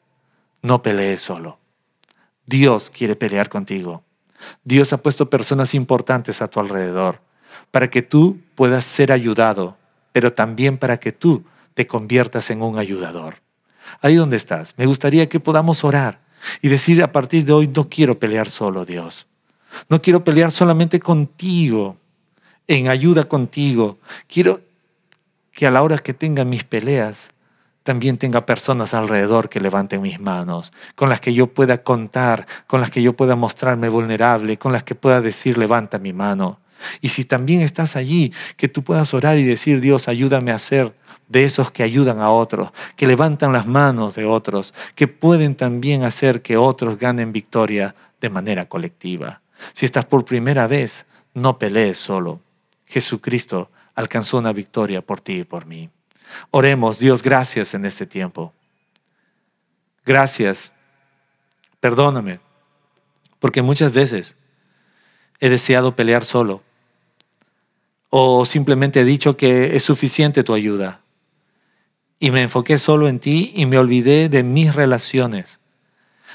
no 0.62 0.82
pelees 0.82 1.20
solo. 1.20 1.58
Dios 2.46 2.90
quiere 2.90 3.16
pelear 3.16 3.48
contigo. 3.48 4.04
Dios 4.64 4.92
ha 4.92 4.98
puesto 4.98 5.30
personas 5.30 5.74
importantes 5.74 6.42
a 6.42 6.48
tu 6.48 6.60
alrededor 6.60 7.20
para 7.70 7.90
que 7.90 8.02
tú 8.02 8.40
puedas 8.54 8.84
ser 8.84 9.12
ayudado, 9.12 9.76
pero 10.12 10.32
también 10.32 10.78
para 10.78 10.98
que 10.98 11.12
tú 11.12 11.44
te 11.74 11.86
conviertas 11.86 12.50
en 12.50 12.62
un 12.62 12.78
ayudador. 12.78 13.36
Ahí 14.00 14.16
donde 14.16 14.36
estás, 14.36 14.74
me 14.76 14.86
gustaría 14.86 15.28
que 15.28 15.40
podamos 15.40 15.84
orar 15.84 16.20
y 16.60 16.68
decir 16.68 17.02
a 17.02 17.12
partir 17.12 17.44
de 17.44 17.52
hoy, 17.52 17.68
no 17.68 17.88
quiero 17.88 18.18
pelear 18.18 18.50
solo, 18.50 18.84
Dios. 18.84 19.26
No 19.88 20.02
quiero 20.02 20.24
pelear 20.24 20.50
solamente 20.50 21.00
contigo, 21.00 21.96
en 22.68 22.88
ayuda 22.88 23.24
contigo. 23.24 23.98
Quiero 24.26 24.60
que 25.52 25.66
a 25.66 25.70
la 25.70 25.82
hora 25.82 25.98
que 25.98 26.14
tenga 26.14 26.44
mis 26.44 26.64
peleas, 26.64 27.30
también 27.82 28.16
tenga 28.16 28.46
personas 28.46 28.94
alrededor 28.94 29.48
que 29.48 29.60
levanten 29.60 30.02
mis 30.02 30.20
manos, 30.20 30.72
con 30.94 31.08
las 31.08 31.20
que 31.20 31.34
yo 31.34 31.48
pueda 31.48 31.82
contar, 31.82 32.46
con 32.66 32.80
las 32.80 32.90
que 32.90 33.02
yo 33.02 33.14
pueda 33.14 33.36
mostrarme 33.36 33.88
vulnerable, 33.88 34.56
con 34.56 34.72
las 34.72 34.84
que 34.84 34.94
pueda 34.94 35.20
decir, 35.20 35.58
levanta 35.58 35.98
mi 35.98 36.12
mano. 36.12 36.60
Y 37.00 37.10
si 37.10 37.24
también 37.24 37.60
estás 37.60 37.96
allí, 37.96 38.32
que 38.56 38.68
tú 38.68 38.82
puedas 38.82 39.12
orar 39.14 39.36
y 39.38 39.44
decir, 39.44 39.80
Dios, 39.80 40.08
ayúdame 40.08 40.52
a 40.52 40.58
ser 40.58 40.94
de 41.28 41.44
esos 41.44 41.70
que 41.70 41.82
ayudan 41.82 42.20
a 42.20 42.30
otros, 42.30 42.72
que 42.96 43.06
levantan 43.06 43.52
las 43.52 43.66
manos 43.66 44.14
de 44.14 44.26
otros, 44.26 44.74
que 44.94 45.08
pueden 45.08 45.54
también 45.54 46.04
hacer 46.04 46.42
que 46.42 46.56
otros 46.56 46.98
ganen 46.98 47.32
victoria 47.32 47.94
de 48.20 48.30
manera 48.30 48.68
colectiva. 48.68 49.40
Si 49.72 49.86
estás 49.86 50.04
por 50.04 50.24
primera 50.24 50.66
vez, 50.66 51.06
no 51.34 51.58
pelees 51.58 51.98
solo. 51.98 52.40
Jesucristo 52.92 53.70
alcanzó 53.94 54.38
una 54.38 54.52
victoria 54.52 55.00
por 55.00 55.20
ti 55.20 55.40
y 55.40 55.44
por 55.44 55.64
mí. 55.64 55.88
Oremos, 56.50 56.98
Dios, 56.98 57.22
gracias 57.22 57.74
en 57.74 57.86
este 57.86 58.06
tiempo. 58.06 58.52
Gracias. 60.04 60.72
Perdóname, 61.80 62.40
porque 63.38 63.62
muchas 63.62 63.92
veces 63.92 64.36
he 65.40 65.48
deseado 65.48 65.96
pelear 65.96 66.24
solo 66.24 66.62
o 68.10 68.44
simplemente 68.44 69.00
he 69.00 69.04
dicho 69.04 69.38
que 69.38 69.74
es 69.74 69.82
suficiente 69.82 70.44
tu 70.44 70.52
ayuda 70.52 71.00
y 72.20 72.30
me 72.30 72.42
enfoqué 72.42 72.78
solo 72.78 73.08
en 73.08 73.18
ti 73.18 73.52
y 73.56 73.64
me 73.64 73.78
olvidé 73.78 74.28
de 74.28 74.42
mis 74.42 74.74
relaciones. 74.74 75.58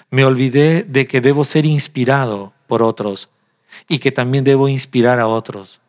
Me 0.10 0.26
olvidé 0.26 0.84
de 0.84 1.06
que 1.06 1.22
debo 1.22 1.46
ser 1.46 1.66
inspirado 1.66 2.54
por 2.66 2.82
otros 2.82 3.30
y 3.88 4.00
que 4.00 4.12
también 4.12 4.44
debo 4.44 4.68
inspirar 4.68 5.20
a 5.20 5.28
otros. 5.28 5.80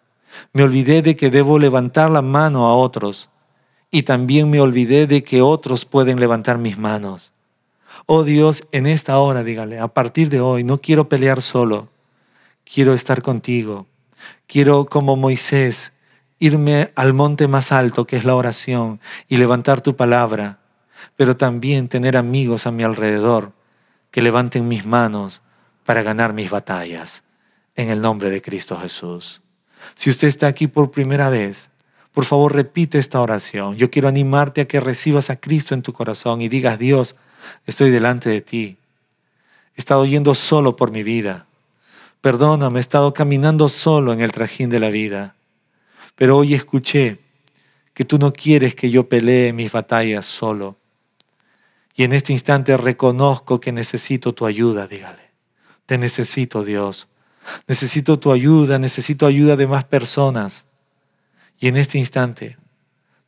Me 0.53 0.63
olvidé 0.63 1.03
de 1.03 1.17
que 1.17 1.31
debo 1.31 1.59
levantar 1.59 2.11
la 2.11 2.23
mano 2.23 2.67
a 2.67 2.75
otros 2.75 3.29
y 3.91 4.03
también 4.03 4.51
me 4.51 4.61
olvidé 4.61 5.07
de 5.07 5.25
que 5.25 5.43
otros 5.43 5.85
pueden 5.85 6.21
levantar 6.21 6.59
mis 6.59 6.79
manos. 6.79 7.33
Oh 8.07 8.25
Dios, 8.25 8.63
en 8.73 8.87
esta 8.87 9.19
hora, 9.19 9.43
dígale, 9.43 9.79
a 9.79 9.89
partir 9.89 10.29
de 10.29 10.41
hoy 10.41 10.65
no 10.65 10.79
quiero 10.79 11.09
pelear 11.09 11.43
solo, 11.43 11.89
quiero 12.65 12.95
estar 12.95 13.23
contigo. 13.23 13.87
Quiero, 14.47 14.87
como 14.87 15.17
Moisés, 15.17 15.93
irme 16.39 16.91
al 16.97 17.13
monte 17.13 17.49
más 17.49 17.73
alto, 17.73 18.07
que 18.07 18.17
es 18.17 18.25
la 18.25 18.35
oración, 18.35 19.01
y 19.29 19.37
levantar 19.37 19.81
tu 19.81 19.97
palabra, 19.97 20.59
pero 21.17 21.37
también 21.37 21.89
tener 21.89 22.17
amigos 22.17 22.67
a 22.67 22.73
mi 22.73 22.83
alrededor 22.83 23.53
que 24.11 24.23
levanten 24.23 24.69
mis 24.69 24.85
manos 24.85 25.43
para 25.85 26.03
ganar 26.03 26.33
mis 26.33 26.51
batallas. 26.51 27.25
En 27.75 27.91
el 27.91 28.01
nombre 28.01 28.31
de 28.31 28.43
Cristo 28.43 28.77
Jesús. 28.77 29.41
Si 29.95 30.11
usted 30.11 30.29
está 30.29 30.47
aquí 30.47 30.67
por 30.67 30.91
primera 30.91 31.31
vez, 31.31 31.71
por 32.13 32.25
favor 32.25 32.55
repite 32.55 32.99
esta 32.99 33.21
oración. 33.21 33.77
Yo 33.77 33.91
quiero 33.91 34.09
animarte 34.09 34.63
a 34.63 34.69
que 34.69 34.81
recibas 34.81 35.31
a 35.31 35.37
Cristo 35.37 35.75
en 35.75 35.83
tu 35.83 35.93
corazón 35.93 36.41
y 36.41 36.49
digas, 36.49 36.79
Dios, 36.79 37.17
estoy 37.67 37.91
delante 37.91 38.29
de 38.29 38.41
ti. 38.41 38.77
He 39.77 39.81
estado 39.81 40.05
yendo 40.05 40.35
solo 40.35 40.75
por 40.77 40.91
mi 40.91 41.03
vida. 41.03 41.47
Perdóname, 42.21 42.79
he 42.79 42.81
estado 42.81 43.15
caminando 43.15 43.69
solo 43.69 44.13
en 44.13 44.21
el 44.21 44.33
trajín 44.33 44.71
de 44.71 44.81
la 44.81 44.91
vida. 44.91 45.37
Pero 46.17 46.37
hoy 46.37 46.55
escuché 46.55 47.19
que 47.95 48.05
tú 48.05 48.19
no 48.19 48.33
quieres 48.33 48.75
que 48.75 48.91
yo 48.91 49.09
pelee 49.09 49.53
mis 49.53 49.71
batallas 49.71 50.27
solo. 50.27 50.77
Y 51.95 52.05
en 52.05 52.13
este 52.13 52.33
instante 52.33 52.77
reconozco 52.77 53.61
que 53.61 53.73
necesito 53.73 54.33
tu 54.33 54.47
ayuda, 54.47 54.87
dígale. 54.87 55.31
Te 55.87 55.99
necesito, 55.99 56.65
Dios. 56.65 57.09
Necesito 57.67 58.19
tu 58.19 58.33
ayuda, 58.33 58.79
necesito 58.79 59.27
ayuda 59.27 59.57
de 59.57 59.67
más 59.67 59.85
personas. 59.85 60.65
Y 61.59 61.69
en 61.69 61.77
este 61.77 61.99
instante 61.99 62.57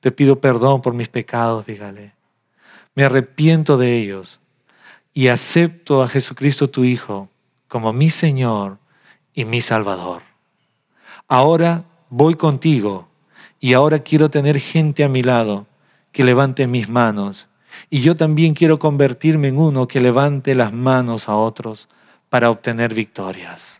te 0.01 0.11
pido 0.13 0.41
perdón 0.41 0.83
por 0.83 0.95
mis 0.95 1.09
pecados, 1.09 1.67
dígale. 1.67 2.15
Me 2.95 3.05
arrepiento 3.05 3.77
de 3.77 3.99
ellos 3.99 4.41
y 5.13 5.29
acepto 5.29 6.03
a 6.03 6.09
Jesucristo 6.09 6.71
tu 6.71 6.85
Hijo 6.85 7.29
como 7.69 7.93
mi 7.93 8.11
Señor 8.11 8.79
y 9.35 9.45
mi 9.45 9.61
Salvador. 9.61 10.23
Ahora 11.29 11.85
voy 12.09 12.35
contigo 12.35 13.09
y 13.61 13.75
ahora 13.75 14.01
quiero 14.01 14.31
tener 14.31 14.59
gente 14.59 15.05
a 15.05 15.09
mi 15.09 15.23
lado 15.23 15.67
que 16.13 16.25
levante 16.25 16.67
mis 16.67 16.89
manos. 16.89 17.49
Y 17.89 18.01
yo 18.01 18.17
también 18.17 18.55
quiero 18.55 18.79
convertirme 18.79 19.49
en 19.49 19.59
uno 19.59 19.87
que 19.87 20.01
levante 20.01 20.55
las 20.55 20.73
manos 20.73 21.29
a 21.29 21.37
otros 21.37 21.89
para 22.29 22.51
obtener 22.51 22.95
victorias. 22.95 23.80